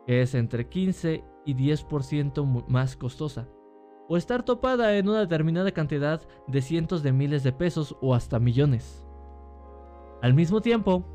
que 0.08 0.22
es 0.22 0.34
entre 0.34 0.70
15 0.70 1.26
y 1.46 1.56
10% 1.56 2.68
más 2.70 2.96
costosa, 2.96 3.50
o 4.10 4.18
estar 4.18 4.44
topada 4.44 4.98
en 4.98 5.08
una 5.08 5.20
determinada 5.20 5.72
cantidad 5.72 6.22
de 6.48 6.62
cientos 6.62 7.04
de 7.04 7.14
miles 7.14 7.44
de 7.44 7.54
pesos 7.54 7.96
o 8.02 8.16
hasta 8.16 8.40
millones. 8.40 9.08
Al 10.24 10.34
mismo 10.34 10.62
tiempo, 10.62 11.06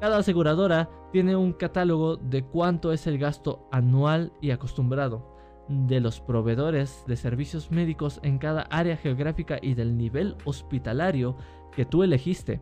cada 0.00 0.18
aseguradora 0.18 0.90
tiene 1.12 1.36
un 1.36 1.52
catálogo 1.52 2.16
de 2.16 2.44
cuánto 2.44 2.92
es 2.92 3.06
el 3.06 3.18
gasto 3.18 3.68
anual 3.70 4.32
y 4.40 4.50
acostumbrado 4.50 5.36
de 5.68 6.00
los 6.00 6.20
proveedores 6.20 7.04
de 7.06 7.16
servicios 7.16 7.70
médicos 7.70 8.18
en 8.24 8.38
cada 8.38 8.62
área 8.62 8.96
geográfica 8.96 9.58
y 9.62 9.74
del 9.74 9.96
nivel 9.96 10.36
hospitalario 10.44 11.36
que 11.72 11.84
tú 11.84 12.02
elegiste. 12.02 12.60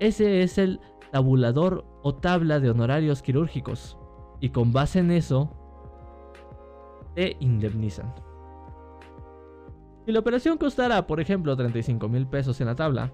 Ese 0.00 0.42
es 0.42 0.56
el 0.56 0.80
tabulador 1.12 1.84
o 2.02 2.14
tabla 2.14 2.58
de 2.58 2.70
honorarios 2.70 3.20
quirúrgicos 3.20 3.98
y 4.40 4.48
con 4.48 4.72
base 4.72 5.00
en 5.00 5.10
eso 5.10 5.50
te 7.14 7.36
indemnizan. 7.40 8.27
Si 10.08 10.12
la 10.12 10.20
operación 10.20 10.56
costara, 10.56 11.06
por 11.06 11.20
ejemplo, 11.20 11.54
35 11.54 12.08
mil 12.08 12.26
pesos 12.26 12.58
en 12.62 12.68
la 12.68 12.74
tabla, 12.74 13.12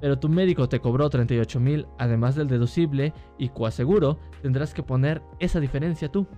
pero 0.00 0.20
tu 0.20 0.28
médico 0.28 0.68
te 0.68 0.78
cobró 0.78 1.10
38 1.10 1.58
mil 1.58 1.88
además 1.98 2.36
del 2.36 2.46
deducible 2.46 3.12
y 3.38 3.48
coaseguro, 3.48 4.16
tendrás 4.40 4.72
que 4.72 4.84
poner 4.84 5.20
esa 5.40 5.58
diferencia 5.58 6.08
tú. 6.08 6.28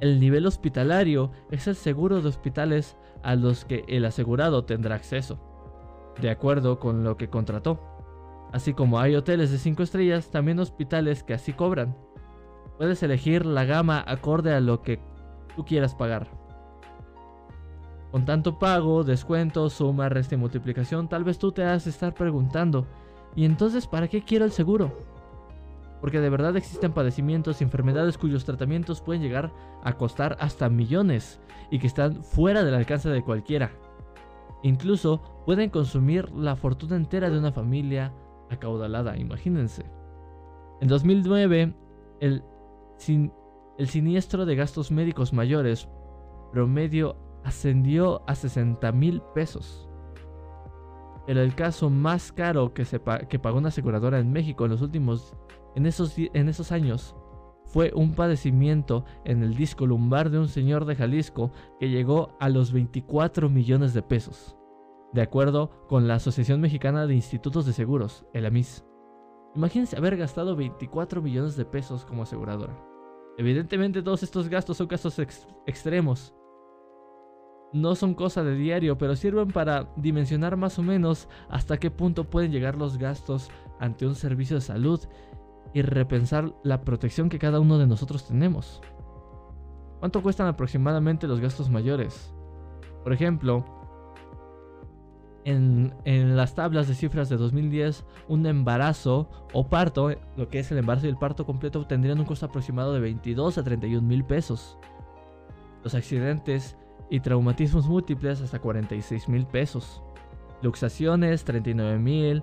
El 0.00 0.20
nivel 0.20 0.46
hospitalario 0.46 1.32
es 1.50 1.66
el 1.66 1.76
seguro 1.76 2.22
de 2.22 2.28
hospitales 2.28 2.96
a 3.22 3.34
los 3.34 3.66
que 3.66 3.84
el 3.88 4.06
asegurado 4.06 4.64
tendrá 4.64 4.94
acceso, 4.94 5.38
de 6.18 6.30
acuerdo 6.30 6.78
con 6.78 7.04
lo 7.04 7.18
que 7.18 7.28
contrató. 7.28 7.78
Así 8.54 8.72
como 8.72 8.98
hay 8.98 9.16
hoteles 9.16 9.50
de 9.50 9.58
5 9.58 9.82
estrellas, 9.82 10.30
también 10.30 10.60
hospitales 10.60 11.22
que 11.24 11.34
así 11.34 11.52
cobran. 11.52 11.94
Puedes 12.78 13.02
elegir 13.02 13.44
la 13.44 13.66
gama 13.66 14.02
acorde 14.06 14.54
a 14.54 14.60
lo 14.60 14.80
que 14.80 14.98
tú 15.54 15.66
quieras 15.66 15.94
pagar. 15.94 16.35
Con 18.10 18.24
tanto 18.24 18.58
pago, 18.58 19.04
descuento, 19.04 19.68
suma, 19.68 20.08
resta 20.08 20.34
y 20.34 20.38
multiplicación, 20.38 21.08
tal 21.08 21.24
vez 21.24 21.38
tú 21.38 21.52
te 21.52 21.64
has 21.64 21.84
de 21.84 21.90
estar 21.90 22.14
preguntando, 22.14 22.86
¿y 23.34 23.44
entonces 23.44 23.86
para 23.86 24.08
qué 24.08 24.22
quiero 24.22 24.44
el 24.44 24.52
seguro? 24.52 24.92
porque 26.00 26.20
de 26.20 26.30
verdad 26.30 26.56
existen 26.56 26.92
padecimientos 26.92 27.60
y 27.60 27.64
enfermedades 27.64 28.18
cuyos 28.18 28.44
tratamientos 28.44 29.00
pueden 29.00 29.22
llegar 29.22 29.52
a 29.82 29.94
costar 29.94 30.36
hasta 30.40 30.68
millones 30.68 31.40
y 31.70 31.78
que 31.78 31.86
están 31.86 32.22
fuera 32.22 32.62
del 32.62 32.74
alcance 32.74 33.08
de 33.08 33.22
cualquiera. 33.22 33.72
Incluso 34.62 35.42
pueden 35.44 35.70
consumir 35.70 36.30
la 36.32 36.56
fortuna 36.56 36.96
entera 36.96 37.30
de 37.30 37.38
una 37.38 37.52
familia 37.52 38.12
acaudalada, 38.50 39.16
imagínense. 39.16 39.84
En 40.80 40.88
2009, 40.88 41.74
el, 42.20 42.42
el 43.78 43.88
siniestro 43.88 44.46
de 44.46 44.56
gastos 44.56 44.90
médicos 44.90 45.32
mayores 45.32 45.88
promedio 46.52 47.16
ascendió 47.46 48.22
a 48.26 48.34
60 48.34 48.90
mil 48.92 49.22
pesos. 49.34 49.88
Pero 51.26 51.40
el 51.40 51.54
caso 51.54 51.90
más 51.90 52.32
caro 52.32 52.74
que, 52.74 52.84
se 52.84 53.00
que 53.28 53.38
pagó 53.38 53.58
una 53.58 53.68
aseguradora 53.68 54.18
en 54.18 54.32
México 54.32 54.64
en 54.64 54.72
los 54.72 54.82
últimos 54.82 55.34
en 55.76 55.86
esos, 55.86 56.14
en 56.18 56.48
esos 56.48 56.72
años 56.72 57.14
fue 57.66 57.92
un 57.94 58.14
padecimiento 58.14 59.04
en 59.24 59.42
el 59.42 59.54
disco 59.54 59.86
lumbar 59.86 60.30
de 60.30 60.38
un 60.38 60.48
señor 60.48 60.86
de 60.86 60.96
Jalisco 60.96 61.52
que 61.78 61.88
llegó 61.88 62.36
a 62.40 62.48
los 62.48 62.72
24 62.72 63.48
millones 63.48 63.92
de 63.92 64.02
pesos, 64.02 64.56
de 65.12 65.22
acuerdo 65.22 65.70
con 65.88 66.08
la 66.08 66.14
Asociación 66.14 66.60
Mexicana 66.60 67.06
de 67.06 67.14
Institutos 67.14 67.66
de 67.66 67.72
Seguros, 67.72 68.24
el 68.32 68.46
AMIS. 68.46 68.84
Imagínense 69.54 69.96
haber 69.96 70.16
gastado 70.16 70.56
24 70.56 71.22
millones 71.22 71.56
de 71.56 71.64
pesos 71.64 72.04
como 72.04 72.22
aseguradora. 72.22 72.76
Evidentemente 73.38 74.02
todos 74.02 74.22
estos 74.22 74.48
gastos 74.48 74.76
son 74.78 74.86
casos 74.86 75.18
extremos. 75.66 76.35
No 77.76 77.94
son 77.94 78.14
cosa 78.14 78.42
de 78.42 78.54
diario, 78.54 78.96
pero 78.96 79.16
sirven 79.16 79.48
para 79.48 79.90
dimensionar 79.96 80.56
más 80.56 80.78
o 80.78 80.82
menos 80.82 81.28
hasta 81.50 81.76
qué 81.76 81.90
punto 81.90 82.24
pueden 82.24 82.50
llegar 82.50 82.74
los 82.74 82.96
gastos 82.96 83.50
ante 83.78 84.06
un 84.06 84.14
servicio 84.14 84.56
de 84.56 84.62
salud 84.62 84.98
y 85.74 85.82
repensar 85.82 86.54
la 86.64 86.80
protección 86.80 87.28
que 87.28 87.38
cada 87.38 87.60
uno 87.60 87.76
de 87.76 87.86
nosotros 87.86 88.26
tenemos. 88.26 88.80
¿Cuánto 89.98 90.22
cuestan 90.22 90.46
aproximadamente 90.46 91.28
los 91.28 91.38
gastos 91.38 91.68
mayores? 91.68 92.32
Por 93.04 93.12
ejemplo, 93.12 93.62
en, 95.44 95.92
las 96.34 96.54
tablas 96.54 96.88
de 96.88 96.94
cifras 96.94 97.28
de 97.28 97.36
2010, 97.36 98.06
un 98.28 98.46
embarazo 98.46 99.28
o 99.52 99.68
parto, 99.68 100.14
lo 100.38 100.48
que 100.48 100.60
es 100.60 100.72
el 100.72 100.78
embarazo 100.78 101.08
y 101.08 101.10
el 101.10 101.18
parto 101.18 101.44
completo, 101.44 101.86
tendrían 101.86 102.20
un 102.20 102.24
costo 102.24 102.46
aproximado 102.46 102.94
de 102.94 103.00
22 103.00 103.58
a 103.58 103.64
31 103.64 104.00
mil 104.00 104.24
pesos. 104.24 104.78
Los 105.84 105.94
accidentes 105.94 106.78
y 107.10 107.20
traumatismos 107.20 107.86
múltiples 107.86 108.40
hasta 108.40 108.58
46 108.58 109.28
mil 109.28 109.46
pesos. 109.46 110.02
Luxaciones 110.62 111.44
39 111.44 111.98
mil, 111.98 112.42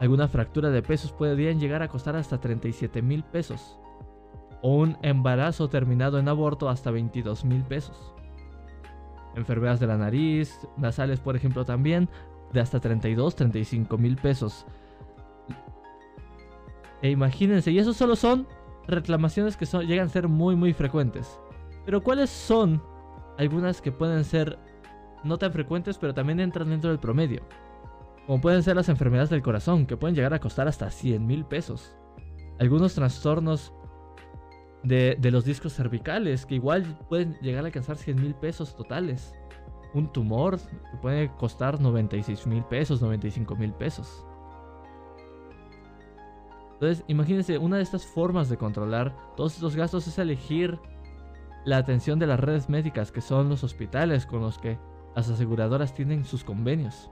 Alguna 0.00 0.28
fractura 0.28 0.70
de 0.70 0.82
pesos 0.82 1.12
podrían 1.12 1.60
llegar 1.60 1.82
a 1.82 1.88
costar 1.88 2.16
hasta 2.16 2.40
37 2.40 3.00
mil 3.00 3.22
pesos. 3.22 3.78
O 4.60 4.76
un 4.76 4.96
embarazo 5.02 5.68
terminado 5.68 6.18
en 6.18 6.28
aborto 6.28 6.68
hasta 6.68 6.90
22 6.90 7.44
mil 7.44 7.62
pesos. 7.62 8.12
Enfermedades 9.36 9.80
de 9.80 9.86
la 9.86 9.96
nariz, 9.96 10.66
nasales 10.76 11.20
por 11.20 11.36
ejemplo 11.36 11.64
también, 11.64 12.08
de 12.52 12.60
hasta 12.60 12.80
32, 12.80 13.36
35 13.36 13.98
mil 13.98 14.16
pesos. 14.16 14.66
E 17.02 17.10
imagínense, 17.10 17.70
y 17.70 17.78
eso 17.78 17.92
solo 17.92 18.16
son 18.16 18.46
reclamaciones 18.86 19.56
que 19.56 19.66
son, 19.66 19.86
llegan 19.86 20.06
a 20.06 20.10
ser 20.10 20.28
muy 20.28 20.56
muy 20.56 20.72
frecuentes. 20.72 21.38
Pero 21.84 22.02
¿cuáles 22.02 22.30
son 22.30 22.82
algunas 23.38 23.80
que 23.80 23.92
pueden 23.92 24.24
ser 24.24 24.58
no 25.22 25.38
tan 25.38 25.52
frecuentes 25.52 25.98
pero 25.98 26.14
también 26.14 26.40
entran 26.40 26.68
dentro 26.68 26.90
del 26.90 26.98
promedio? 26.98 27.42
como 28.26 28.40
pueden 28.40 28.62
ser 28.62 28.76
las 28.76 28.88
enfermedades 28.88 29.30
del 29.30 29.42
corazón, 29.42 29.86
que 29.86 29.96
pueden 29.96 30.14
llegar 30.14 30.32
a 30.34 30.40
costar 30.40 30.66
hasta 30.68 30.90
100 30.90 31.26
mil 31.26 31.44
pesos. 31.44 31.94
Algunos 32.58 32.94
trastornos 32.94 33.72
de, 34.82 35.18
los 35.30 35.44
discos 35.44 35.74
cervicales, 35.74 36.46
que 36.46 36.54
igual 36.54 36.98
pueden 37.08 37.34
llegar 37.40 37.64
a 37.64 37.66
alcanzar 37.66 37.96
100 37.96 38.20
mil 38.20 38.34
pesos 38.34 38.76
totales. 38.76 39.34
Un 39.92 40.12
tumor 40.12 40.58
que 40.58 40.96
puede 41.00 41.30
costar 41.36 41.80
96 41.80 42.46
mil 42.46 42.64
pesos, 42.64 43.00
95 43.00 43.56
mil 43.56 43.72
pesos. 43.74 44.24
Entonces, 46.74 47.04
imagínense, 47.06 47.58
una 47.58 47.76
de 47.76 47.82
estas 47.82 48.04
formas 48.04 48.48
de 48.48 48.56
controlar 48.56 49.14
todos 49.36 49.54
estos 49.54 49.76
gastos 49.76 50.06
es 50.08 50.18
elegir 50.18 50.78
la 51.64 51.78
atención 51.78 52.18
de 52.18 52.26
las 52.26 52.40
redes 52.40 52.68
médicas, 52.68 53.10
que 53.10 53.20
son 53.20 53.48
los 53.48 53.64
hospitales 53.64 54.26
con 54.26 54.40
los 54.40 54.58
que 54.58 54.78
las 55.16 55.30
aseguradoras 55.30 55.94
tienen 55.94 56.24
sus 56.24 56.44
convenios 56.44 57.10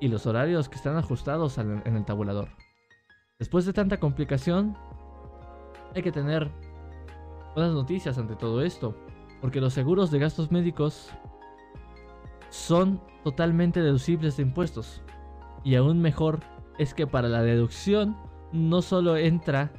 y 0.00 0.08
los 0.08 0.26
horarios 0.26 0.68
que 0.68 0.76
están 0.76 0.96
ajustados 0.96 1.58
en 1.58 1.82
el 1.84 2.04
tabulador. 2.04 2.48
Después 3.38 3.64
de 3.66 3.72
tanta 3.72 3.98
complicación, 3.98 4.76
hay 5.94 6.02
que 6.02 6.12
tener 6.12 6.50
buenas 7.54 7.72
noticias 7.72 8.18
ante 8.18 8.36
todo 8.36 8.62
esto, 8.62 8.94
porque 9.40 9.60
los 9.60 9.74
seguros 9.74 10.10
de 10.10 10.18
gastos 10.18 10.50
médicos 10.50 11.10
son 12.50 13.00
totalmente 13.24 13.80
deducibles 13.80 14.36
de 14.36 14.42
impuestos. 14.42 15.02
Y 15.64 15.76
aún 15.76 16.00
mejor 16.00 16.40
es 16.78 16.94
que 16.94 17.06
para 17.06 17.28
la 17.28 17.42
deducción 17.42 18.16
no 18.52 18.82
solo 18.82 19.16
entra 19.16 19.72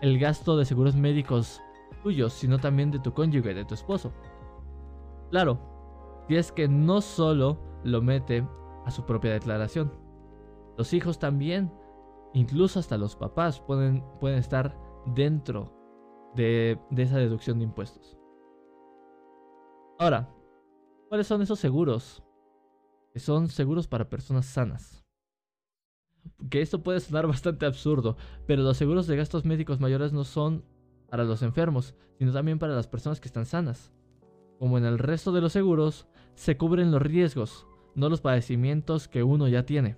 el 0.00 0.18
gasto 0.18 0.56
de 0.56 0.64
seguros 0.64 0.96
médicos 0.96 1.60
tuyos, 2.02 2.32
sino 2.32 2.58
también 2.58 2.90
de 2.90 2.98
tu 2.98 3.12
cónyuge, 3.12 3.54
de 3.54 3.64
tu 3.64 3.74
esposo. 3.74 4.12
Claro, 5.30 5.58
si 6.28 6.36
es 6.36 6.52
que 6.52 6.68
no 6.68 7.00
solo 7.00 7.58
lo 7.84 8.02
mete 8.02 8.46
a 8.84 8.90
su 8.90 9.04
propia 9.04 9.32
declaración. 9.32 9.92
Los 10.76 10.92
hijos 10.92 11.18
también, 11.18 11.72
incluso 12.34 12.78
hasta 12.78 12.98
los 12.98 13.16
papás, 13.16 13.60
pueden, 13.60 14.04
pueden 14.20 14.38
estar 14.38 14.76
dentro 15.06 15.72
de, 16.34 16.78
de 16.90 17.02
esa 17.02 17.18
deducción 17.18 17.58
de 17.58 17.64
impuestos. 17.64 18.18
Ahora, 19.98 20.32
¿cuáles 21.08 21.26
son 21.26 21.42
esos 21.42 21.58
seguros? 21.58 22.22
Que 23.12 23.20
son 23.20 23.48
seguros 23.48 23.88
para 23.88 24.08
personas 24.08 24.46
sanas. 24.46 25.04
Que 26.50 26.60
esto 26.60 26.82
puede 26.82 27.00
sonar 27.00 27.26
bastante 27.28 27.66
absurdo, 27.66 28.16
pero 28.46 28.62
los 28.62 28.76
seguros 28.76 29.06
de 29.06 29.16
gastos 29.16 29.44
médicos 29.44 29.80
mayores 29.80 30.12
no 30.12 30.24
son 30.24 30.64
para 31.08 31.24
los 31.24 31.42
enfermos, 31.42 31.94
sino 32.18 32.32
también 32.32 32.58
para 32.58 32.74
las 32.74 32.86
personas 32.86 33.20
que 33.20 33.28
están 33.28 33.46
sanas. 33.46 33.92
Como 34.58 34.78
en 34.78 34.84
el 34.84 34.98
resto 34.98 35.32
de 35.32 35.40
los 35.40 35.52
seguros, 35.52 36.06
se 36.34 36.56
cubren 36.56 36.90
los 36.90 37.02
riesgos, 37.02 37.66
no 37.94 38.08
los 38.08 38.20
padecimientos 38.20 39.08
que 39.08 39.22
uno 39.22 39.48
ya 39.48 39.64
tiene. 39.64 39.96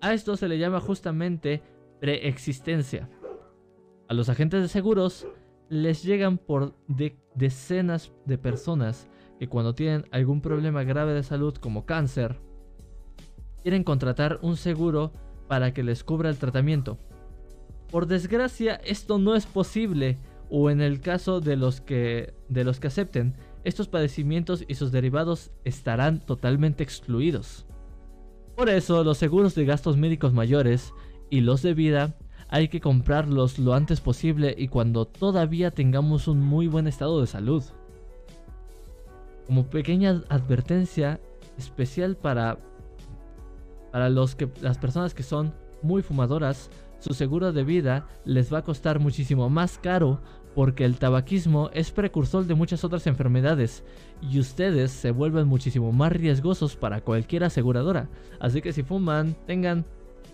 A 0.00 0.14
esto 0.14 0.36
se 0.36 0.48
le 0.48 0.58
llama 0.58 0.80
justamente 0.80 1.62
preexistencia. 2.00 3.08
A 4.08 4.14
los 4.14 4.28
agentes 4.28 4.62
de 4.62 4.68
seguros 4.68 5.26
les 5.68 6.02
llegan 6.02 6.38
por 6.38 6.74
decenas 7.34 8.12
de 8.24 8.38
personas 8.38 9.08
que 9.38 9.48
cuando 9.48 9.74
tienen 9.74 10.06
algún 10.10 10.40
problema 10.40 10.82
grave 10.82 11.12
de 11.12 11.22
salud 11.22 11.54
como 11.56 11.84
cáncer, 11.84 12.40
quieren 13.62 13.84
contratar 13.84 14.38
un 14.42 14.56
seguro 14.56 15.12
para 15.46 15.72
que 15.74 15.82
les 15.82 16.04
cubra 16.04 16.30
el 16.30 16.38
tratamiento. 16.38 16.98
Por 17.90 18.06
desgracia, 18.06 18.76
esto 18.84 19.18
no 19.18 19.34
es 19.34 19.46
posible 19.46 20.18
o 20.50 20.70
en 20.70 20.80
el 20.80 21.00
caso 21.00 21.40
de 21.40 21.56
los 21.56 21.80
que 21.80 22.34
de 22.48 22.64
los 22.64 22.80
que 22.80 22.88
acepten, 22.88 23.34
estos 23.64 23.88
padecimientos 23.88 24.64
y 24.66 24.74
sus 24.74 24.92
derivados 24.92 25.50
estarán 25.64 26.20
totalmente 26.20 26.82
excluidos. 26.82 27.66
Por 28.56 28.68
eso, 28.68 29.04
los 29.04 29.18
seguros 29.18 29.54
de 29.54 29.64
gastos 29.64 29.96
médicos 29.96 30.32
mayores 30.32 30.92
y 31.30 31.40
los 31.40 31.62
de 31.62 31.74
vida 31.74 32.16
hay 32.48 32.68
que 32.68 32.80
comprarlos 32.80 33.58
lo 33.58 33.74
antes 33.74 34.00
posible 34.00 34.54
y 34.56 34.68
cuando 34.68 35.04
todavía 35.04 35.70
tengamos 35.70 36.28
un 36.28 36.40
muy 36.40 36.66
buen 36.66 36.86
estado 36.86 37.20
de 37.20 37.26
salud. 37.26 37.62
Como 39.46 39.66
pequeña 39.66 40.22
advertencia 40.28 41.20
especial 41.58 42.16
para, 42.16 42.58
para 43.92 44.08
los 44.08 44.34
que, 44.34 44.48
las 44.60 44.78
personas 44.78 45.14
que 45.14 45.22
son 45.22 45.54
muy 45.82 46.02
fumadoras, 46.02 46.70
su 46.98 47.14
seguro 47.14 47.52
de 47.52 47.64
vida 47.64 48.06
les 48.24 48.52
va 48.52 48.58
a 48.58 48.64
costar 48.64 48.98
muchísimo 48.98 49.48
más 49.48 49.78
caro 49.78 50.20
porque 50.54 50.84
el 50.84 50.98
tabaquismo 50.98 51.70
es 51.72 51.92
precursor 51.92 52.46
de 52.46 52.54
muchas 52.54 52.82
otras 52.82 53.06
enfermedades 53.06 53.84
y 54.20 54.40
ustedes 54.40 54.90
se 54.90 55.12
vuelven 55.12 55.46
muchísimo 55.46 55.92
más 55.92 56.12
riesgosos 56.12 56.74
para 56.74 57.00
cualquier 57.00 57.44
aseguradora. 57.44 58.08
Así 58.40 58.60
que 58.60 58.72
si 58.72 58.82
fuman, 58.82 59.36
tengan 59.46 59.84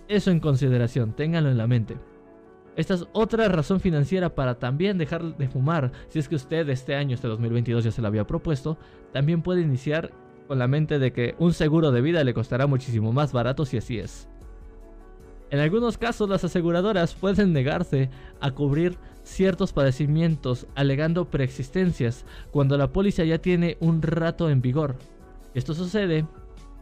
eso 0.09 0.31
en 0.31 0.41
consideración, 0.41 1.13
ténganlo 1.13 1.51
en 1.51 1.59
la 1.59 1.67
mente. 1.67 1.99
Esta 2.77 2.95
es 2.95 3.07
otra 3.13 3.49
razón 3.49 3.81
financiera 3.81 4.35
para 4.35 4.59
también 4.59 4.99
dejar 4.99 5.37
de 5.37 5.49
fumar. 5.49 5.93
Si 6.09 6.19
es 6.19 6.29
que 6.29 6.35
usted 6.35 6.69
este 6.71 6.95
año, 6.95 7.15
este 7.15 7.29
2022, 7.29 7.85
ya 7.85 7.91
se 7.91 8.03
lo 8.03 8.09
había 8.09 8.27
propuesto, 8.27 8.79
también 9.13 9.43
puede 9.43 9.61
iniciar 9.61 10.11
con 10.49 10.59
la 10.59 10.69
mente 10.69 10.99
de 10.99 11.13
que 11.13 11.35
un 11.39 11.53
seguro 11.53 11.93
de 11.93 12.01
vida 12.01 12.25
le 12.25 12.35
costará 12.35 12.67
muchísimo 12.67 13.13
más 13.13 13.33
barato 13.33 13.65
si 13.65 13.77
así 13.77 13.99
es. 13.99 14.29
En 15.51 15.61
algunos 15.61 15.99
casos 15.99 16.29
las 16.29 16.45
aseguradoras 16.45 17.15
pueden 17.15 17.53
negarse 17.53 18.11
a 18.41 18.51
cubrir 18.51 18.97
ciertos 19.23 19.73
padecimientos 19.73 20.67
alegando 20.75 21.31
preexistencias 21.31 22.25
cuando 22.51 22.77
la 22.77 22.93
póliza 22.93 23.25
ya 23.25 23.39
tiene 23.39 23.77
un 23.81 24.03
rato 24.03 24.51
en 24.51 24.61
vigor. 24.61 24.97
Esto 25.55 25.75
sucede 25.75 26.27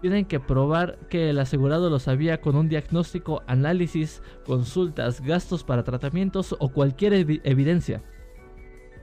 tienen 0.03 0.25
que 0.25 0.41
probar 0.41 0.99
que 1.09 1.31
el 1.31 1.39
asegurado 1.39 1.89
lo 1.89 2.01
sabía 2.01 2.41
con 2.41 2.57
un 2.57 2.69
diagnóstico, 2.69 3.43
análisis, 3.47 4.21
consultas, 4.45 5.21
gastos 5.21 5.63
para 5.63 5.85
tratamientos 5.85 6.57
o 6.59 6.71
cualquier 6.71 7.15
evidencia. 7.15 8.03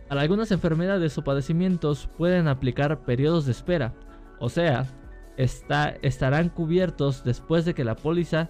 Para 0.10 0.22
algunas 0.22 0.52
enfermedades 0.52 1.17
o 1.17 1.24
padecimientos 1.24 2.10
pueden 2.17 2.50
aplicar 2.50 3.06
periodos 3.06 3.45
de 3.45 3.54
espera, 3.54 3.93
o 4.39 4.50
sea, 4.50 4.88
estarán 5.38 6.50
cubiertos 6.50 7.24
después 7.24 7.63
de 7.63 7.74
que 7.74 7.86
la 7.86 7.95
póliza 7.95 8.50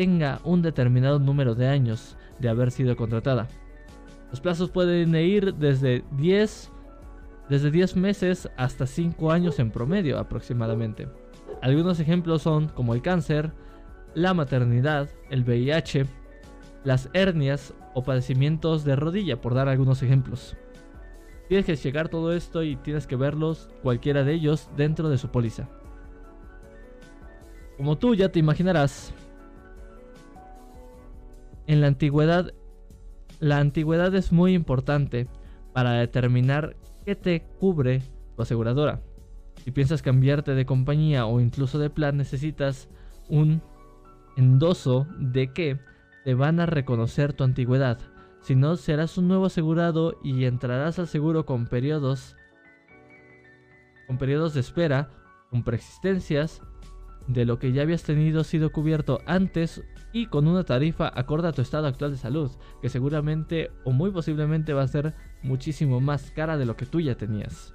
tenga 0.00 0.40
un 0.44 0.62
determinado 0.62 1.18
número 1.18 1.54
de 1.54 1.68
años 1.68 2.16
de 2.38 2.48
haber 2.48 2.70
sido 2.70 2.96
contratada. 2.96 3.48
Los 4.30 4.40
plazos 4.40 4.70
pueden 4.70 5.14
ir 5.14 5.54
desde 5.56 6.04
10, 6.12 6.72
desde 7.50 7.70
10 7.70 7.96
meses 7.96 8.48
hasta 8.56 8.86
5 8.86 9.30
años 9.30 9.58
en 9.58 9.70
promedio 9.70 10.18
aproximadamente. 10.18 11.06
Algunos 11.60 12.00
ejemplos 12.00 12.40
son 12.40 12.68
como 12.68 12.94
el 12.94 13.02
cáncer, 13.02 13.52
la 14.14 14.32
maternidad, 14.32 15.10
el 15.28 15.44
VIH, 15.44 16.06
las 16.82 17.10
hernias 17.12 17.74
o 17.92 18.02
padecimientos 18.02 18.84
de 18.84 18.96
rodilla, 18.96 19.42
por 19.42 19.52
dar 19.52 19.68
algunos 19.68 20.02
ejemplos. 20.02 20.56
Tienes 21.46 21.66
que 21.66 21.76
checar 21.76 22.08
todo 22.08 22.32
esto 22.32 22.62
y 22.62 22.76
tienes 22.76 23.06
que 23.06 23.16
verlos, 23.16 23.68
cualquiera 23.82 24.24
de 24.24 24.32
ellos, 24.32 24.70
dentro 24.78 25.10
de 25.10 25.18
su 25.18 25.28
póliza. 25.28 25.68
Como 27.76 27.98
tú 27.98 28.14
ya 28.14 28.30
te 28.30 28.38
imaginarás, 28.38 29.12
en 31.70 31.80
la 31.80 31.86
antigüedad, 31.86 32.52
la 33.38 33.58
antigüedad 33.58 34.12
es 34.16 34.32
muy 34.32 34.54
importante 34.54 35.28
para 35.72 35.92
determinar 35.92 36.74
qué 37.04 37.14
te 37.14 37.44
cubre 37.60 38.02
tu 38.34 38.42
aseguradora. 38.42 39.02
Si 39.62 39.70
piensas 39.70 40.02
cambiarte 40.02 40.56
de 40.56 40.66
compañía 40.66 41.26
o 41.26 41.38
incluso 41.38 41.78
de 41.78 41.88
plan, 41.88 42.16
necesitas 42.16 42.88
un 43.28 43.62
endoso 44.36 45.06
de 45.20 45.52
que 45.52 45.78
te 46.24 46.34
van 46.34 46.58
a 46.58 46.66
reconocer 46.66 47.34
tu 47.34 47.44
antigüedad. 47.44 48.00
Si 48.40 48.56
no, 48.56 48.74
serás 48.74 49.16
un 49.16 49.28
nuevo 49.28 49.46
asegurado 49.46 50.18
y 50.24 50.46
entrarás 50.46 50.98
al 50.98 51.06
seguro 51.06 51.46
con 51.46 51.68
periodos 51.68 52.34
con 54.08 54.18
periodos 54.18 54.54
de 54.54 54.60
espera, 54.60 55.08
con 55.50 55.62
preexistencias 55.62 56.62
de 57.28 57.44
lo 57.44 57.60
que 57.60 57.70
ya 57.70 57.82
habías 57.82 58.02
tenido 58.02 58.42
sido 58.42 58.72
cubierto 58.72 59.20
antes 59.24 59.84
y 60.12 60.26
con 60.26 60.48
una 60.48 60.64
tarifa 60.64 61.10
acorde 61.14 61.48
a 61.48 61.52
tu 61.52 61.62
estado 61.62 61.86
actual 61.86 62.12
de 62.12 62.18
salud, 62.18 62.50
que 62.82 62.88
seguramente 62.88 63.70
o 63.84 63.92
muy 63.92 64.10
posiblemente 64.10 64.72
va 64.72 64.82
a 64.82 64.88
ser 64.88 65.14
muchísimo 65.42 66.00
más 66.00 66.30
cara 66.30 66.56
de 66.56 66.66
lo 66.66 66.76
que 66.76 66.86
tú 66.86 67.00
ya 67.00 67.14
tenías. 67.14 67.74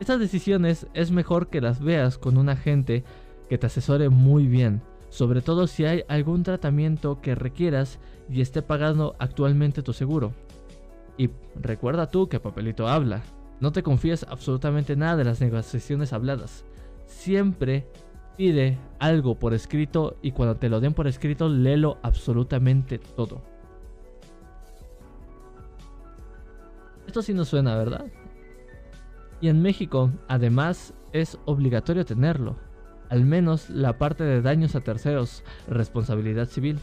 Estas 0.00 0.18
decisiones 0.18 0.86
es 0.94 1.10
mejor 1.10 1.48
que 1.48 1.60
las 1.60 1.80
veas 1.80 2.18
con 2.18 2.36
un 2.36 2.48
agente 2.48 3.04
que 3.48 3.58
te 3.58 3.66
asesore 3.66 4.08
muy 4.08 4.46
bien, 4.46 4.82
sobre 5.10 5.42
todo 5.42 5.66
si 5.66 5.84
hay 5.84 6.04
algún 6.08 6.42
tratamiento 6.42 7.20
que 7.20 7.34
requieras 7.34 7.98
y 8.28 8.40
esté 8.40 8.62
pagando 8.62 9.14
actualmente 9.18 9.82
tu 9.82 9.92
seguro. 9.92 10.32
Y 11.18 11.30
recuerda 11.54 12.10
tú 12.10 12.28
que 12.28 12.40
papelito 12.40 12.88
habla. 12.88 13.22
No 13.60 13.72
te 13.72 13.82
confíes 13.82 14.24
absolutamente 14.28 14.96
nada 14.96 15.16
de 15.16 15.24
las 15.24 15.40
negociaciones 15.40 16.12
habladas. 16.12 16.64
Siempre 17.06 17.86
pide 18.36 18.78
algo 18.98 19.38
por 19.38 19.54
escrito 19.54 20.16
y 20.22 20.32
cuando 20.32 20.56
te 20.56 20.68
lo 20.68 20.80
den 20.80 20.94
por 20.94 21.06
escrito, 21.06 21.48
léelo 21.48 21.98
absolutamente 22.02 22.98
todo. 22.98 23.42
Esto 27.06 27.22
sí 27.22 27.34
nos 27.34 27.48
suena, 27.48 27.76
¿verdad? 27.76 28.06
Y 29.40 29.48
en 29.48 29.60
México, 29.60 30.10
además, 30.28 30.94
es 31.12 31.38
obligatorio 31.44 32.04
tenerlo, 32.04 32.56
al 33.10 33.24
menos 33.24 33.68
la 33.68 33.98
parte 33.98 34.24
de 34.24 34.40
daños 34.40 34.76
a 34.76 34.80
terceros, 34.80 35.42
responsabilidad 35.68 36.46
civil, 36.46 36.78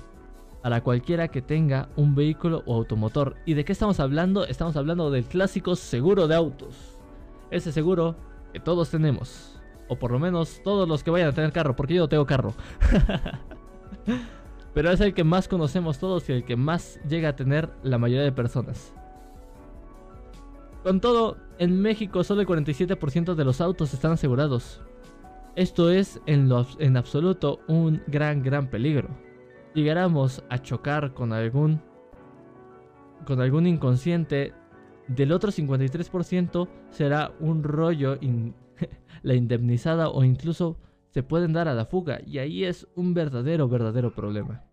para 0.62 0.81
cualquiera 0.81 1.29
que 1.29 1.41
tenga 1.41 1.89
un 1.95 2.15
vehículo 2.15 2.63
o 2.65 2.75
automotor. 2.75 3.38
¿Y 3.45 3.53
de 3.53 3.63
qué 3.63 3.71
estamos 3.71 3.99
hablando? 3.99 4.45
Estamos 4.45 4.75
hablando 4.75 5.09
del 5.09 5.23
clásico 5.23 5.75
seguro 5.75 6.27
de 6.27 6.35
autos. 6.35 6.97
Ese 7.49 7.71
seguro 7.71 8.15
que 8.51 8.59
todos 8.59 8.89
tenemos. 8.89 9.58
O 9.89 9.97
por 9.97 10.12
lo 10.12 10.19
menos 10.19 10.62
todos 10.63 10.88
los 10.88 11.04
que 11.04 11.12
vayan 11.12 11.30
a 11.30 11.34
tener 11.34 11.52
carro, 11.52 11.75
porque 11.75 11.95
yo 11.95 12.04
no 12.04 12.10
tengo 12.10 12.25
carro. 12.25 12.54
Pero 14.73 14.91
es 14.91 15.02
el 15.02 15.13
que 15.13 15.23
más 15.23 15.47
conocemos 15.47 15.99
todos 15.99 16.30
y 16.30 16.34
el 16.34 16.45
que 16.45 16.56
más 16.56 16.99
llega 17.08 17.30
a 17.30 17.36
tener 17.36 17.69
la 17.84 17.97
mayoría 17.97 18.23
de 18.23 18.32
personas. 18.32 18.93
Con 20.84 21.02
todo, 21.02 21.38
en 21.58 21.82
México 21.82 22.23
solo 22.23 22.41
el 22.41 22.47
47% 22.47 23.36
de 23.36 23.43
los 23.43 23.60
autos 23.60 23.93
están 23.93 24.13
asegurados. 24.13 24.82
Esto 25.56 25.91
es 25.91 26.21
en, 26.25 26.49
en 26.80 26.97
absoluto 26.97 27.60
un 27.67 28.02
gran, 28.08 28.43
gran 28.43 28.69
peligro. 28.69 29.10
Llegáramos 29.73 30.43
a 30.49 30.60
chocar 30.60 31.13
con 31.13 31.34
algún, 31.34 31.82
con 33.25 33.41
algún 33.41 33.67
inconsciente, 33.67 34.54
del 35.08 35.32
otro 35.32 35.52
53% 35.52 36.67
será 36.91 37.32
un 37.39 37.63
rollo, 37.63 38.17
la 39.21 39.36
indemnizada 39.36 40.10
o 40.10 40.23
incluso 40.23 40.77
se 41.10 41.23
pueden 41.23 41.53
dar 41.53 41.67
a 41.67 41.73
la 41.73 41.86
fuga 41.86 42.19
y 42.25 42.38
ahí 42.38 42.63
es 42.63 42.88
un 42.95 43.13
verdadero, 43.13 43.67
verdadero 43.67 44.13
problema. 44.13 44.63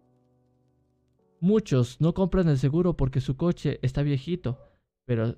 Muchos 1.40 2.00
no 2.00 2.14
compran 2.14 2.48
el 2.48 2.58
seguro 2.58 2.96
porque 2.96 3.20
su 3.20 3.36
coche 3.36 3.78
está 3.82 4.02
viejito, 4.02 4.58
pero 5.04 5.36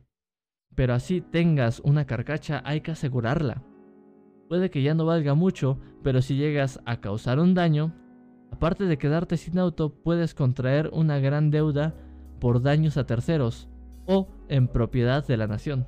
pero 0.74 0.94
así 0.94 1.20
tengas 1.20 1.80
una 1.80 2.06
carcacha 2.06 2.62
hay 2.64 2.82
que 2.82 2.92
asegurarla. 2.92 3.64
Puede 4.48 4.70
que 4.70 4.82
ya 4.82 4.94
no 4.94 5.04
valga 5.04 5.34
mucho, 5.34 5.78
pero 6.02 6.22
si 6.22 6.36
llegas 6.36 6.80
a 6.86 7.00
causar 7.00 7.40
un 7.40 7.52
daño, 7.52 7.92
aparte 8.52 8.84
de 8.84 8.96
quedarte 8.96 9.36
sin 9.36 9.58
auto, 9.58 9.92
puedes 9.92 10.34
contraer 10.34 10.90
una 10.92 11.18
gran 11.18 11.50
deuda 11.50 11.94
por 12.38 12.62
daños 12.62 12.96
a 12.96 13.06
terceros 13.06 13.68
o 14.06 14.28
en 14.48 14.68
propiedad 14.68 15.26
de 15.26 15.36
la 15.36 15.48
nación. 15.48 15.86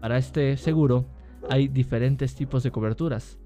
Para 0.00 0.18
este 0.18 0.56
seguro 0.56 1.06
hay 1.48 1.68
diferentes 1.68 2.34
tipos 2.34 2.62
de 2.62 2.70
coberturas. 2.70 3.38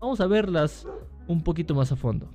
Vamos 0.00 0.20
a 0.20 0.26
verlas 0.26 0.86
un 1.26 1.42
poquito 1.42 1.74
más 1.74 1.92
a 1.92 1.96
fondo. 1.96 2.30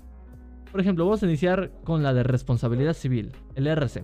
Por 0.71 0.81
ejemplo, 0.81 1.05
vamos 1.05 1.23
a 1.23 1.25
iniciar 1.25 1.71
con 1.83 2.03
la 2.03 2.13
de 2.13 2.23
responsabilidad 2.23 2.93
civil, 2.93 3.31
el 3.55 3.67
RC. 3.67 4.03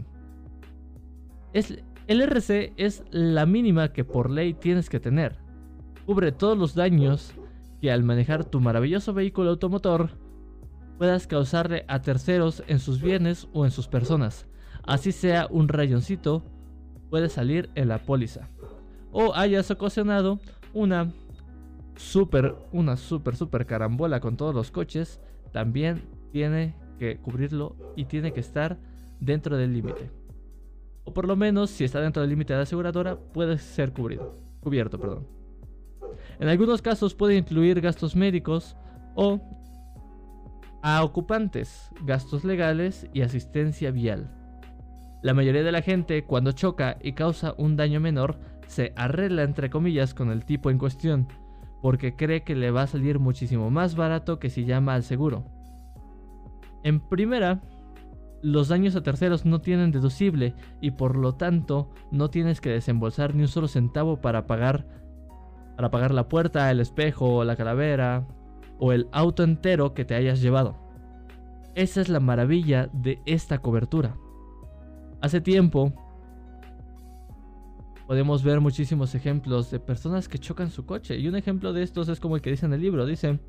Es 1.54 1.78
el 2.08 2.22
RC 2.22 2.74
es 2.78 3.04
la 3.10 3.48
mínima 3.48 3.92
que 3.92 4.04
por 4.04 4.30
ley 4.30 4.54
tienes 4.54 4.90
que 4.90 5.00
tener. 5.00 5.38
Cubre 6.06 6.32
todos 6.32 6.56
los 6.56 6.76
daños 6.76 7.34
que 7.82 7.92
al 7.92 8.04
manejar 8.04 8.46
tu 8.46 8.60
maravilloso 8.62 9.14
vehículo 9.14 9.50
automotor 9.50 10.12
puedas 11.00 11.26
causarle 11.26 11.84
a 11.88 12.04
terceros 12.04 12.64
en 12.68 12.78
sus 12.80 13.02
bienes 13.02 13.48
o 13.54 13.66
en 13.66 13.72
sus 13.72 13.88
personas. 13.88 14.48
Así 14.84 15.12
sea 15.12 15.48
un 15.50 15.68
rayoncito, 15.68 16.44
puede 17.10 17.28
salir 17.28 17.72
en 17.74 17.88
la 17.88 17.98
póliza. 17.98 18.50
O 19.12 19.34
hayas 19.34 19.72
ocasionado 19.72 20.40
una 20.76 21.12
super, 21.96 22.56
una 22.72 22.96
super, 22.96 23.36
super 23.36 23.66
carambola 23.66 24.20
con 24.20 24.38
todos 24.38 24.54
los 24.54 24.70
coches, 24.70 25.20
también 25.52 26.04
tiene 26.32 26.76
que 27.00 27.18
cubrirlo 27.18 27.76
y 27.96 28.06
tiene 28.06 28.32
que 28.34 28.42
estar 28.42 28.78
dentro 29.20 29.58
del 29.58 29.74
límite 29.74 30.12
o 31.06 31.14
por 31.14 31.28
lo 31.28 31.36
menos 31.36 31.70
si 31.70 31.84
está 31.84 32.02
dentro 32.02 32.22
del 32.22 32.32
límite 32.32 32.54
de 32.54 32.58
la 32.58 32.64
aseguradora 32.64 33.16
puede 33.16 33.58
ser 33.60 33.94
cubrido, 33.94 34.38
cubierto. 34.60 35.00
Perdón. 35.00 35.28
En 36.40 36.50
algunos 36.50 36.82
casos 36.82 37.14
puede 37.14 37.38
incluir 37.38 37.80
gastos 37.80 38.16
médicos 38.16 38.76
o 39.16 39.40
a 40.82 41.04
ocupantes, 41.04 41.90
gastos 42.04 42.44
legales 42.44 43.08
y 43.14 43.22
asistencia 43.22 43.92
vial. 43.92 44.32
La 45.24 45.34
mayoría 45.34 45.64
de 45.64 45.72
la 45.72 45.82
gente 45.82 46.26
cuando 46.26 46.52
choca 46.52 46.98
y 47.02 47.14
causa 47.14 47.56
un 47.58 47.76
daño 47.76 48.00
menor 48.00 48.38
se 48.76 48.92
arregla 48.98 49.44
entre 49.44 49.70
comillas 49.70 50.14
con 50.14 50.32
el 50.32 50.44
tipo 50.44 50.70
en 50.70 50.78
cuestión, 50.78 51.30
porque 51.82 52.18
cree 52.18 52.44
que 52.44 52.56
le 52.56 52.72
va 52.72 52.82
a 52.82 52.88
salir 52.88 53.20
muchísimo 53.20 53.72
más 53.72 53.96
barato 53.96 54.38
que 54.38 54.50
si 54.50 54.66
llama 54.66 54.96
al 54.96 55.04
seguro. 55.04 55.46
En 56.84 57.00
primera, 57.00 57.62
los 58.42 58.68
daños 58.68 58.98
a 58.98 59.02
terceros 59.02 59.46
no 59.46 59.62
tienen 59.62 59.92
deducible 59.92 60.56
y 60.82 60.92
por 60.92 61.16
lo 61.16 61.36
tanto 61.36 61.90
no 62.12 62.30
tienes 62.30 62.60
que 62.60 62.70
desembolsar 62.70 63.34
ni 63.34 63.44
un 63.44 63.48
solo 63.48 63.70
centavo 63.70 64.20
para 64.20 64.46
pagar 64.46 64.86
para 65.78 65.90
pagar 65.90 66.14
la 66.14 66.28
puerta, 66.28 66.70
el 66.70 66.82
espejo, 66.82 67.46
la 67.46 67.56
calavera 67.56 68.28
o 68.78 68.92
el 68.92 69.08
auto 69.14 69.44
entero 69.44 69.94
que 69.94 70.04
te 70.04 70.16
hayas 70.16 70.42
llevado. 70.42 70.76
Esa 71.76 72.02
es 72.02 72.10
la 72.10 72.20
maravilla 72.20 72.90
de 72.92 73.22
esta 73.26 73.60
cobertura. 73.60 74.18
Hace 75.22 75.40
tiempo 75.40 76.05
podemos 78.08 78.44
ver 78.44 78.62
muchísimos 78.62 79.16
ejemplos 79.16 79.72
de 79.72 79.80
personas 79.80 80.28
que 80.28 80.40
chocan 80.40 80.70
su 80.70 80.86
coche 80.86 81.18
y 81.18 81.28
un 81.28 81.36
ejemplo 81.36 81.74
de 81.74 81.84
estos 81.84 82.10
es 82.10 82.20
como 82.20 82.36
el 82.36 82.42
que 82.42 82.52
dice 82.52 82.66
en 82.66 82.74
el 82.74 82.82
libro, 82.82 83.06
dice, 83.06 83.40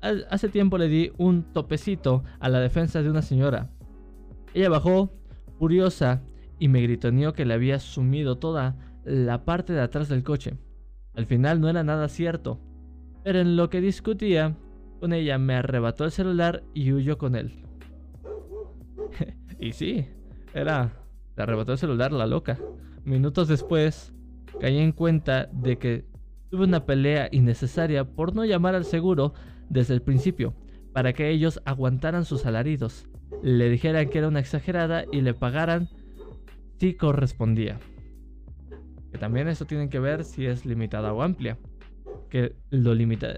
hace 0.00 0.48
tiempo 0.48 0.78
le 0.78 0.88
di 0.88 1.12
un 1.18 1.52
topecito 1.52 2.22
a 2.38 2.48
la 2.48 2.60
defensa 2.60 3.02
de 3.02 3.10
una 3.10 3.22
señora 3.22 3.70
ella 4.54 4.68
bajó, 4.68 5.10
furiosa, 5.58 6.22
y 6.58 6.68
me 6.68 6.82
gritoneó 6.82 7.32
que 7.32 7.44
le 7.44 7.54
había 7.54 7.78
sumido 7.78 8.38
toda 8.38 8.76
la 9.04 9.44
parte 9.44 9.72
de 9.72 9.80
atrás 9.80 10.08
del 10.08 10.24
coche. 10.24 10.58
Al 11.14 11.26
final 11.26 11.60
no 11.60 11.68
era 11.68 11.82
nada 11.82 12.08
cierto. 12.08 12.60
Pero 13.22 13.40
en 13.40 13.56
lo 13.56 13.70
que 13.70 13.80
discutía 13.80 14.56
con 14.98 15.12
ella 15.12 15.38
me 15.38 15.54
arrebató 15.54 16.04
el 16.04 16.10
celular 16.10 16.62
y 16.74 16.92
huyó 16.92 17.16
con 17.16 17.34
él. 17.36 17.64
y 19.60 19.72
sí, 19.72 20.06
era... 20.52 20.96
Le 21.36 21.44
arrebató 21.44 21.72
el 21.72 21.78
celular 21.78 22.12
la 22.12 22.26
loca. 22.26 22.58
Minutos 23.04 23.48
después, 23.48 24.12
caí 24.60 24.78
en 24.78 24.92
cuenta 24.92 25.48
de 25.52 25.78
que 25.78 26.04
tuve 26.50 26.64
una 26.64 26.84
pelea 26.84 27.28
innecesaria 27.30 28.04
por 28.04 28.34
no 28.34 28.44
llamar 28.44 28.74
al 28.74 28.84
seguro 28.84 29.34
desde 29.68 29.94
el 29.94 30.02
principio, 30.02 30.54
para 30.92 31.12
que 31.12 31.30
ellos 31.30 31.60
aguantaran 31.64 32.24
sus 32.24 32.44
alaridos, 32.46 33.08
le 33.42 33.70
dijeran 33.70 34.08
que 34.08 34.18
era 34.18 34.28
una 34.28 34.40
exagerada 34.40 35.04
y 35.10 35.20
le 35.20 35.34
pagaran 35.34 35.88
si 36.78 36.94
correspondía. 36.94 37.78
Que 39.12 39.18
también 39.18 39.48
eso 39.48 39.64
tiene 39.64 39.88
que 39.88 39.98
ver 39.98 40.24
si 40.24 40.46
es 40.46 40.66
limitada 40.66 41.12
o 41.12 41.22
amplia. 41.22 41.58
Que 42.28 42.54
lo 42.70 42.94
limita 42.94 43.36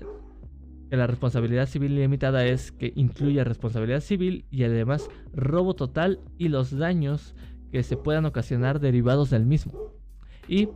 que 0.92 0.98
la 0.98 1.06
responsabilidad 1.06 1.64
civil 1.64 1.94
limitada 1.94 2.44
es 2.44 2.70
que 2.70 2.92
incluye 2.96 3.42
responsabilidad 3.44 4.00
civil 4.00 4.44
y 4.50 4.64
además 4.64 5.08
robo 5.32 5.72
total 5.74 6.20
y 6.36 6.48
los 6.48 6.76
daños 6.76 7.34
que 7.72 7.82
se 7.82 7.96
puedan 7.96 8.26
ocasionar 8.26 8.78
derivados 8.78 9.30
del 9.30 9.46
mismo. 9.46 9.94
Y 10.46 10.68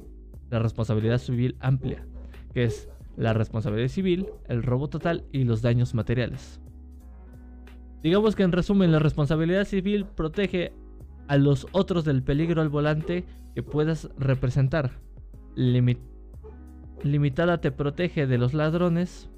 la 0.51 0.59
responsabilidad 0.59 1.18
civil 1.18 1.57
amplia, 1.61 2.07
que 2.55 2.64
es 2.64 2.88
la 3.16 3.34
responsabilidad 3.34 3.88
civil, 3.88 4.26
el 4.49 4.62
robo 4.62 4.88
total 4.88 5.24
y 5.30 5.44
los 5.44 5.62
daños 5.62 5.94
materiales. 5.94 6.61
Digamos 8.03 8.34
que 8.34 8.44
en 8.44 8.53
resumen, 8.53 8.92
la 8.92 8.99
responsabilidad 8.99 9.64
civil 9.64 10.07
protege 10.07 10.72
a 11.28 11.36
los 11.36 11.66
otros 11.72 12.05
del 12.05 12.22
peligro 12.22 12.62
al 12.62 12.68
volante 12.68 13.24
que 13.55 13.62
puedas 13.62 14.09
representar. 14.18 14.92
limitada 17.03 17.61
te 17.61 17.72
protege 17.72 18.26
de 18.26 18.38
los 18.38 18.55
ladrones 18.55 19.28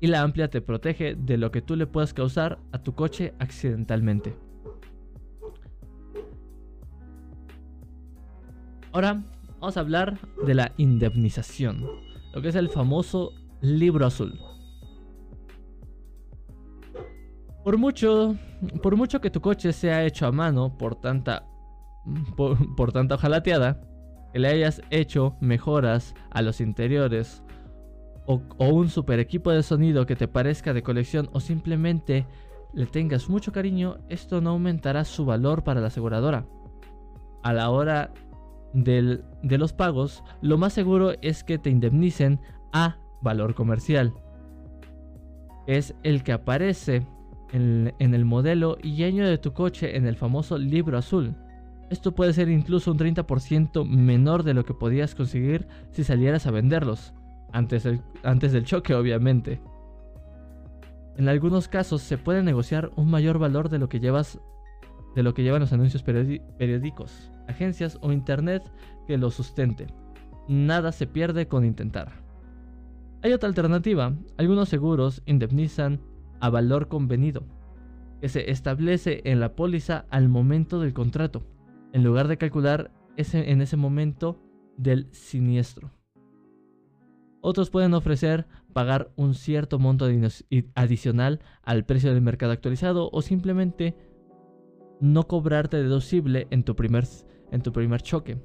y 0.00 0.06
la 0.06 0.22
amplia 0.22 0.48
te 0.48 0.60
protege 0.60 1.16
de 1.16 1.38
lo 1.38 1.50
que 1.50 1.62
tú 1.62 1.74
le 1.76 1.86
puedas 1.86 2.14
causar 2.14 2.58
a 2.72 2.82
tu 2.82 2.94
coche 2.94 3.34
accidentalmente. 3.38 4.47
Ahora 8.92 9.22
vamos 9.60 9.76
a 9.76 9.80
hablar 9.80 10.18
de 10.44 10.54
la 10.54 10.72
indemnización, 10.76 11.84
lo 12.32 12.40
que 12.40 12.48
es 12.48 12.54
el 12.54 12.68
famoso 12.68 13.32
libro 13.60 14.06
azul. 14.06 14.38
Por 17.64 17.76
mucho, 17.76 18.36
por 18.82 18.96
mucho 18.96 19.20
que 19.20 19.30
tu 19.30 19.40
coche 19.40 19.72
sea 19.72 20.06
hecho 20.06 20.26
a 20.26 20.32
mano 20.32 20.78
por 20.78 20.94
tanta, 20.94 21.44
por, 22.36 22.92
tanta 22.92 23.16
ojalateada, 23.16 23.80
que 24.32 24.38
le 24.38 24.48
hayas 24.48 24.80
hecho 24.90 25.36
mejoras 25.40 26.14
a 26.30 26.40
los 26.40 26.60
interiores 26.60 27.42
o, 28.26 28.40
o, 28.56 28.68
un 28.68 28.88
super 28.88 29.18
equipo 29.18 29.50
de 29.50 29.62
sonido 29.62 30.06
que 30.06 30.16
te 30.16 30.28
parezca 30.28 30.72
de 30.72 30.82
colección 30.82 31.28
o 31.32 31.40
simplemente 31.40 32.26
le 32.72 32.86
tengas 32.86 33.28
mucho 33.28 33.52
cariño, 33.52 33.98
esto 34.08 34.40
no 34.40 34.50
aumentará 34.50 35.04
su 35.04 35.26
valor 35.26 35.62
para 35.64 35.80
la 35.80 35.88
aseguradora. 35.88 36.46
A 37.42 37.52
la 37.52 37.70
hora 37.70 38.12
del, 38.72 39.24
de 39.42 39.58
los 39.58 39.72
pagos, 39.72 40.22
lo 40.40 40.58
más 40.58 40.72
seguro 40.72 41.12
es 41.22 41.44
que 41.44 41.58
te 41.58 41.70
indemnicen 41.70 42.40
a 42.72 42.96
valor 43.20 43.54
comercial. 43.54 44.12
Es 45.66 45.94
el 46.02 46.22
que 46.22 46.32
aparece 46.32 47.06
en, 47.52 47.94
el 47.98 48.24
modelo 48.24 48.78
y 48.82 49.04
año 49.04 49.26
de 49.26 49.38
tu 49.38 49.52
coche 49.52 49.96
en 49.96 50.06
el 50.06 50.16
famoso 50.16 50.58
libro 50.58 50.98
azul. 50.98 51.34
Esto 51.90 52.14
puede 52.14 52.32
ser 52.32 52.48
incluso 52.48 52.92
un 52.92 52.98
30% 52.98 53.86
menor 53.86 54.42
de 54.42 54.54
lo 54.54 54.64
que 54.64 54.74
podías 54.74 55.14
conseguir 55.14 55.66
si 55.90 56.04
salieras 56.04 56.46
a 56.46 56.50
venderlos, 56.50 57.14
antes 57.52 57.84
del, 57.84 58.02
antes 58.22 58.52
del 58.52 58.64
choque 58.64 58.94
obviamente. 58.94 59.60
En 61.16 61.28
algunos 61.28 61.66
casos 61.68 62.02
se 62.02 62.18
puede 62.18 62.42
negociar 62.42 62.90
un 62.96 63.10
mayor 63.10 63.38
valor 63.38 63.68
de 63.68 63.78
lo 63.78 63.88
que 63.88 64.00
llevas 64.00 64.38
de 65.16 65.22
lo 65.22 65.34
que 65.34 65.42
llevan 65.42 65.60
los 65.60 65.72
anuncios 65.72 66.02
periódicos, 66.02 67.32
agencias 67.48 67.98
o 68.02 68.12
internet 68.12 68.62
que 69.06 69.18
lo 69.18 69.30
sustente. 69.30 69.88
Nada 70.48 70.92
se 70.92 71.06
pierde 71.06 71.48
con 71.48 71.64
intentar. 71.64 72.12
Hay 73.22 73.32
otra 73.32 73.48
alternativa, 73.48 74.14
algunos 74.36 74.68
seguros 74.68 75.22
indemnizan 75.26 76.00
a 76.40 76.50
valor 76.50 76.88
convenido, 76.88 77.44
que 78.20 78.28
se 78.28 78.50
establece 78.50 79.22
en 79.24 79.40
la 79.40 79.56
póliza 79.56 80.06
al 80.10 80.28
momento 80.28 80.80
del 80.80 80.92
contrato, 80.92 81.44
en 81.92 82.04
lugar 82.04 82.28
de 82.28 82.38
calcular 82.38 82.92
ese, 83.16 83.50
en 83.50 83.60
ese 83.60 83.76
momento 83.76 84.40
del 84.76 85.08
siniestro. 85.12 85.90
Otros 87.40 87.70
pueden 87.70 87.94
ofrecer 87.94 88.46
pagar 88.72 89.12
un 89.16 89.34
cierto 89.34 89.78
monto 89.78 90.06
adicional 90.74 91.40
al 91.62 91.84
precio 91.84 92.12
del 92.12 92.22
mercado 92.22 92.52
actualizado 92.52 93.10
o 93.12 93.22
simplemente 93.22 93.96
no 95.00 95.26
cobrarte 95.28 95.76
deducible 95.76 96.48
en 96.50 96.64
tu 96.64 96.74
primer, 96.74 97.04
en 97.50 97.62
tu 97.62 97.72
primer 97.72 98.02
choque, 98.02 98.38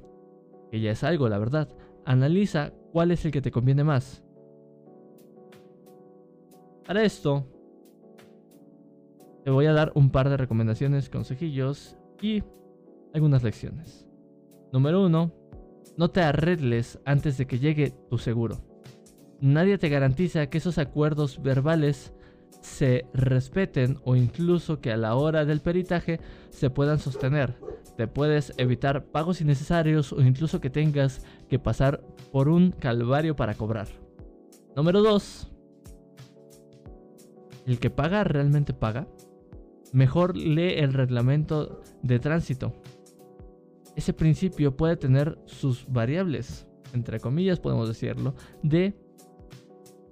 que 0.70 0.80
ya 0.80 0.90
es 0.90 1.04
algo, 1.04 1.28
la 1.28 1.38
verdad. 1.38 1.68
Analiza 2.04 2.72
cuál 2.92 3.10
es 3.10 3.24
el 3.24 3.32
que 3.32 3.42
te 3.42 3.50
conviene 3.50 3.84
más. 3.84 4.22
Para 6.86 7.02
esto, 7.02 7.46
te 9.44 9.50
voy 9.50 9.66
a 9.66 9.72
dar 9.74 9.92
un 9.94 10.10
par 10.10 10.30
de 10.30 10.36
recomendaciones, 10.36 11.10
consejillos 11.10 11.98
y 12.22 12.42
algunas 13.12 13.42
lecciones. 13.42 14.06
Número 14.72 15.04
1. 15.04 15.32
No 15.96 16.10
te 16.10 16.22
arregles 16.22 16.98
antes 17.04 17.36
de 17.36 17.46
que 17.46 17.58
llegue 17.58 17.90
tu 18.08 18.18
seguro. 18.18 18.56
Nadie 19.40 19.76
te 19.76 19.90
garantiza 19.90 20.48
que 20.48 20.58
esos 20.58 20.78
acuerdos 20.78 21.42
verbales 21.42 22.13
se 22.64 23.04
respeten 23.12 23.98
o 24.04 24.16
incluso 24.16 24.80
que 24.80 24.90
a 24.90 24.96
la 24.96 25.16
hora 25.16 25.44
del 25.44 25.60
peritaje 25.60 26.18
se 26.48 26.70
puedan 26.70 26.98
sostener. 26.98 27.54
Te 27.98 28.08
puedes 28.08 28.54
evitar 28.56 29.04
pagos 29.04 29.42
innecesarios 29.42 30.14
o 30.14 30.22
incluso 30.22 30.62
que 30.62 30.70
tengas 30.70 31.20
que 31.48 31.58
pasar 31.58 32.02
por 32.32 32.48
un 32.48 32.70
calvario 32.70 33.36
para 33.36 33.54
cobrar. 33.54 33.88
Número 34.74 35.02
2. 35.02 35.52
El 37.66 37.78
que 37.78 37.90
paga 37.90 38.24
realmente 38.24 38.72
paga 38.72 39.06
mejor 39.92 40.34
lee 40.34 40.74
el 40.78 40.94
reglamento 40.94 41.82
de 42.02 42.18
tránsito. 42.18 42.72
Ese 43.94 44.14
principio 44.14 44.74
puede 44.74 44.96
tener 44.96 45.38
sus 45.44 45.86
variables, 45.86 46.66
entre 46.94 47.20
comillas 47.20 47.60
podemos 47.60 47.88
decirlo, 47.88 48.34
de 48.62 48.94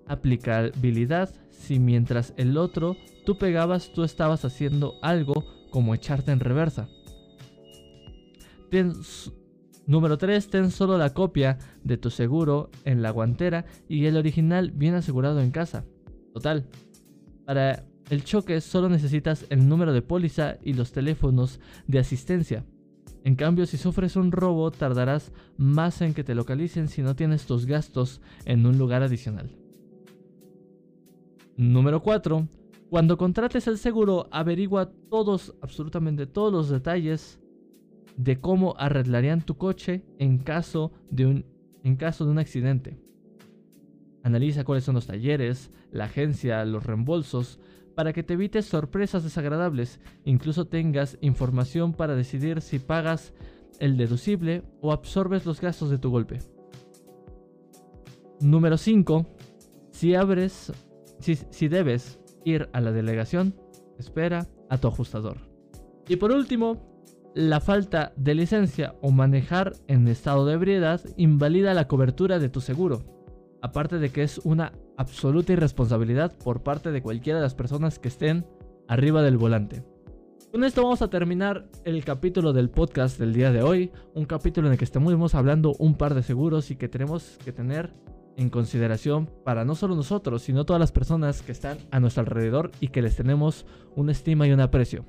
aplicabilidad 0.06 1.41
si 1.62 1.78
mientras 1.78 2.34
el 2.36 2.56
otro 2.56 2.96
tú 3.24 3.38
pegabas 3.38 3.92
tú 3.92 4.02
estabas 4.02 4.44
haciendo 4.44 4.94
algo 5.02 5.44
como 5.70 5.94
echarte 5.94 6.32
en 6.32 6.40
reversa. 6.40 6.88
número 9.86 10.18
3. 10.18 10.48
Ten 10.50 10.70
solo 10.70 10.98
la 10.98 11.14
copia 11.14 11.58
de 11.82 11.96
tu 11.96 12.10
seguro 12.10 12.70
en 12.84 13.02
la 13.02 13.10
guantera 13.10 13.64
y 13.88 14.06
el 14.06 14.16
original 14.16 14.70
bien 14.70 14.94
asegurado 14.94 15.40
en 15.40 15.50
casa. 15.50 15.84
Total. 16.34 16.66
Para 17.46 17.84
el 18.10 18.24
choque 18.24 18.60
solo 18.60 18.88
necesitas 18.88 19.46
el 19.50 19.68
número 19.68 19.92
de 19.92 20.02
póliza 20.02 20.56
y 20.62 20.74
los 20.74 20.92
teléfonos 20.92 21.60
de 21.86 21.98
asistencia. 21.98 22.64
En 23.24 23.36
cambio, 23.36 23.66
si 23.66 23.76
sufres 23.76 24.16
un 24.16 24.32
robo, 24.32 24.70
tardarás 24.72 25.32
más 25.56 26.02
en 26.02 26.12
que 26.12 26.24
te 26.24 26.34
localicen 26.34 26.88
si 26.88 27.02
no 27.02 27.14
tienes 27.14 27.46
tus 27.46 27.66
gastos 27.66 28.20
en 28.44 28.66
un 28.66 28.78
lugar 28.78 29.02
adicional. 29.02 29.61
Número 31.56 32.02
4. 32.02 32.48
Cuando 32.90 33.16
contrates 33.16 33.66
el 33.68 33.78
seguro, 33.78 34.28
averigua 34.30 34.92
todos, 35.08 35.54
absolutamente 35.62 36.26
todos 36.26 36.52
los 36.52 36.68
detalles 36.68 37.40
de 38.16 38.40
cómo 38.40 38.74
arreglarían 38.78 39.40
tu 39.40 39.56
coche 39.56 40.04
en 40.18 40.38
caso 40.38 40.92
de 41.10 41.26
un, 41.26 41.46
en 41.82 41.96
caso 41.96 42.24
de 42.24 42.30
un 42.30 42.38
accidente. 42.38 42.98
Analiza 44.22 44.64
cuáles 44.64 44.84
son 44.84 44.94
los 44.94 45.06
talleres, 45.06 45.70
la 45.90 46.04
agencia, 46.04 46.64
los 46.64 46.84
reembolsos, 46.84 47.58
para 47.94 48.12
que 48.12 48.22
te 48.22 48.34
evites 48.34 48.66
sorpresas 48.66 49.22
desagradables, 49.22 50.00
incluso 50.24 50.66
tengas 50.66 51.18
información 51.20 51.92
para 51.92 52.14
decidir 52.14 52.60
si 52.60 52.78
pagas 52.78 53.34
el 53.80 53.96
deducible 53.96 54.62
o 54.80 54.92
absorbes 54.92 55.44
los 55.44 55.60
gastos 55.60 55.90
de 55.90 55.98
tu 55.98 56.10
golpe. 56.10 56.38
Número 58.40 58.76
5. 58.76 59.26
Si 59.90 60.14
abres, 60.14 60.72
si, 61.22 61.68
debes 61.68 62.18
ir 62.44 62.68
a 62.72 62.80
la 62.80 62.92
delegación, 62.92 63.54
espera 63.98 64.46
a 64.68 64.78
tu 64.78 64.88
ajustador. 64.88 65.38
Y 66.08 66.16
por 66.16 66.32
último, 66.32 66.92
la 67.34 67.60
falta 67.60 68.12
de 68.16 68.34
licencia 68.34 68.94
o 69.00 69.10
manejar 69.10 69.74
en 69.86 70.08
estado 70.08 70.44
de 70.44 70.54
ebriedad 70.54 71.00
invalida 71.16 71.74
la 71.74 71.88
cobertura 71.88 72.38
de 72.38 72.48
tu 72.48 72.60
seguro. 72.60 73.04
Aparte 73.62 73.98
de 73.98 74.10
que 74.10 74.22
es 74.24 74.38
una 74.38 74.72
absoluta 74.96 75.52
irresponsabilidad 75.52 76.36
por 76.36 76.62
parte 76.62 76.90
de 76.90 77.02
cualquiera 77.02 77.38
de 77.38 77.44
las 77.44 77.54
personas 77.54 77.98
que 77.98 78.08
estén 78.08 78.44
arriba 78.88 79.22
del 79.22 79.38
volante. 79.38 79.84
Con 80.50 80.64
esto 80.64 80.82
vamos 80.82 81.00
a 81.00 81.08
terminar 81.08 81.66
el 81.84 82.04
capítulo 82.04 82.52
del 82.52 82.68
podcast 82.68 83.18
del 83.18 83.32
día 83.32 83.52
de 83.52 83.62
hoy, 83.62 83.90
un 84.14 84.26
capítulo 84.26 84.66
en 84.66 84.72
el 84.72 84.78
que 84.78 84.84
estamos 84.84 85.34
hablando 85.34 85.74
un 85.78 85.94
par 85.94 86.14
de 86.14 86.22
seguros 86.22 86.70
y 86.70 86.76
que 86.76 86.88
tenemos 86.88 87.38
que 87.42 87.52
tener 87.52 87.94
en 88.36 88.50
consideración 88.50 89.30
para 89.44 89.64
no 89.64 89.74
solo 89.74 89.94
nosotros, 89.94 90.42
sino 90.42 90.64
todas 90.64 90.80
las 90.80 90.92
personas 90.92 91.42
que 91.42 91.52
están 91.52 91.78
a 91.90 92.00
nuestro 92.00 92.22
alrededor 92.22 92.70
y 92.80 92.88
que 92.88 93.02
les 93.02 93.16
tenemos 93.16 93.66
una 93.94 94.12
estima 94.12 94.46
y 94.46 94.52
un 94.52 94.60
aprecio. 94.60 95.04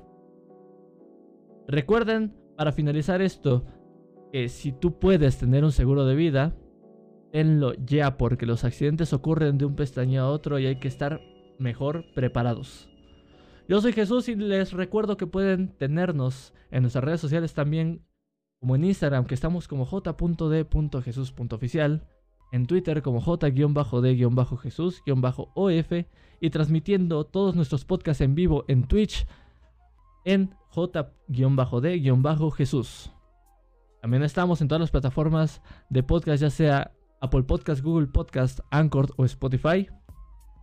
Recuerden, 1.66 2.34
para 2.56 2.72
finalizar 2.72 3.22
esto, 3.22 3.64
que 4.32 4.48
si 4.48 4.72
tú 4.72 4.98
puedes 4.98 5.38
tener 5.38 5.64
un 5.64 5.72
seguro 5.72 6.04
de 6.04 6.14
vida, 6.14 6.54
tenlo 7.32 7.72
ya, 7.74 8.18
porque 8.18 8.46
los 8.46 8.64
accidentes 8.64 9.12
ocurren 9.12 9.58
de 9.58 9.64
un 9.64 9.76
pestañeo 9.76 10.24
a 10.24 10.30
otro 10.30 10.58
y 10.58 10.66
hay 10.66 10.76
que 10.76 10.88
estar 10.88 11.20
mejor 11.58 12.04
preparados. 12.14 12.90
Yo 13.66 13.80
soy 13.80 13.92
Jesús 13.92 14.28
y 14.28 14.36
les 14.36 14.72
recuerdo 14.72 15.16
que 15.16 15.26
pueden 15.26 15.68
tenernos 15.68 16.52
en 16.70 16.82
nuestras 16.82 17.04
redes 17.04 17.20
sociales 17.20 17.54
también, 17.54 18.04
como 18.60 18.76
en 18.76 18.84
Instagram, 18.84 19.24
que 19.24 19.34
estamos 19.34 19.68
como 19.68 19.86
j.d.jesús.oficial 19.86 22.06
en 22.54 22.66
Twitter 22.66 23.02
como 23.02 23.20
j-d-jesús-of 23.20 25.92
y 26.40 26.50
transmitiendo 26.50 27.24
todos 27.24 27.56
nuestros 27.56 27.84
podcasts 27.84 28.20
en 28.20 28.36
vivo 28.36 28.64
en 28.68 28.84
Twitch 28.84 29.26
en 30.24 30.54
j-d-jesús. 30.68 33.10
También 34.00 34.22
estamos 34.22 34.60
en 34.60 34.68
todas 34.68 34.82
las 34.82 34.92
plataformas 34.92 35.62
de 35.90 36.04
podcast, 36.04 36.42
ya 36.42 36.50
sea 36.50 36.92
Apple 37.20 37.42
Podcast, 37.42 37.82
Google 37.82 38.06
Podcast, 38.06 38.60
Anchor 38.70 39.08
o 39.16 39.24
Spotify. 39.24 39.88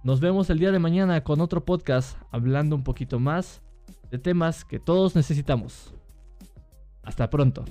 Nos 0.06 0.22
vemos 0.22 0.50
el 0.50 0.60
día 0.60 0.72
de 0.72 0.80
mañana 0.80 1.26
con 1.26 1.42
otro 1.42 1.66
podcast 1.66 2.18
hablando 2.32 2.78
un 2.78 2.86
poquito 2.86 3.20
más 3.20 3.62
de 4.10 4.18
temas 4.18 4.64
que 4.64 4.80
todos 4.80 5.14
necesitamos. 5.14 5.94
Hasta 7.04 7.30
pronto. 7.30 7.66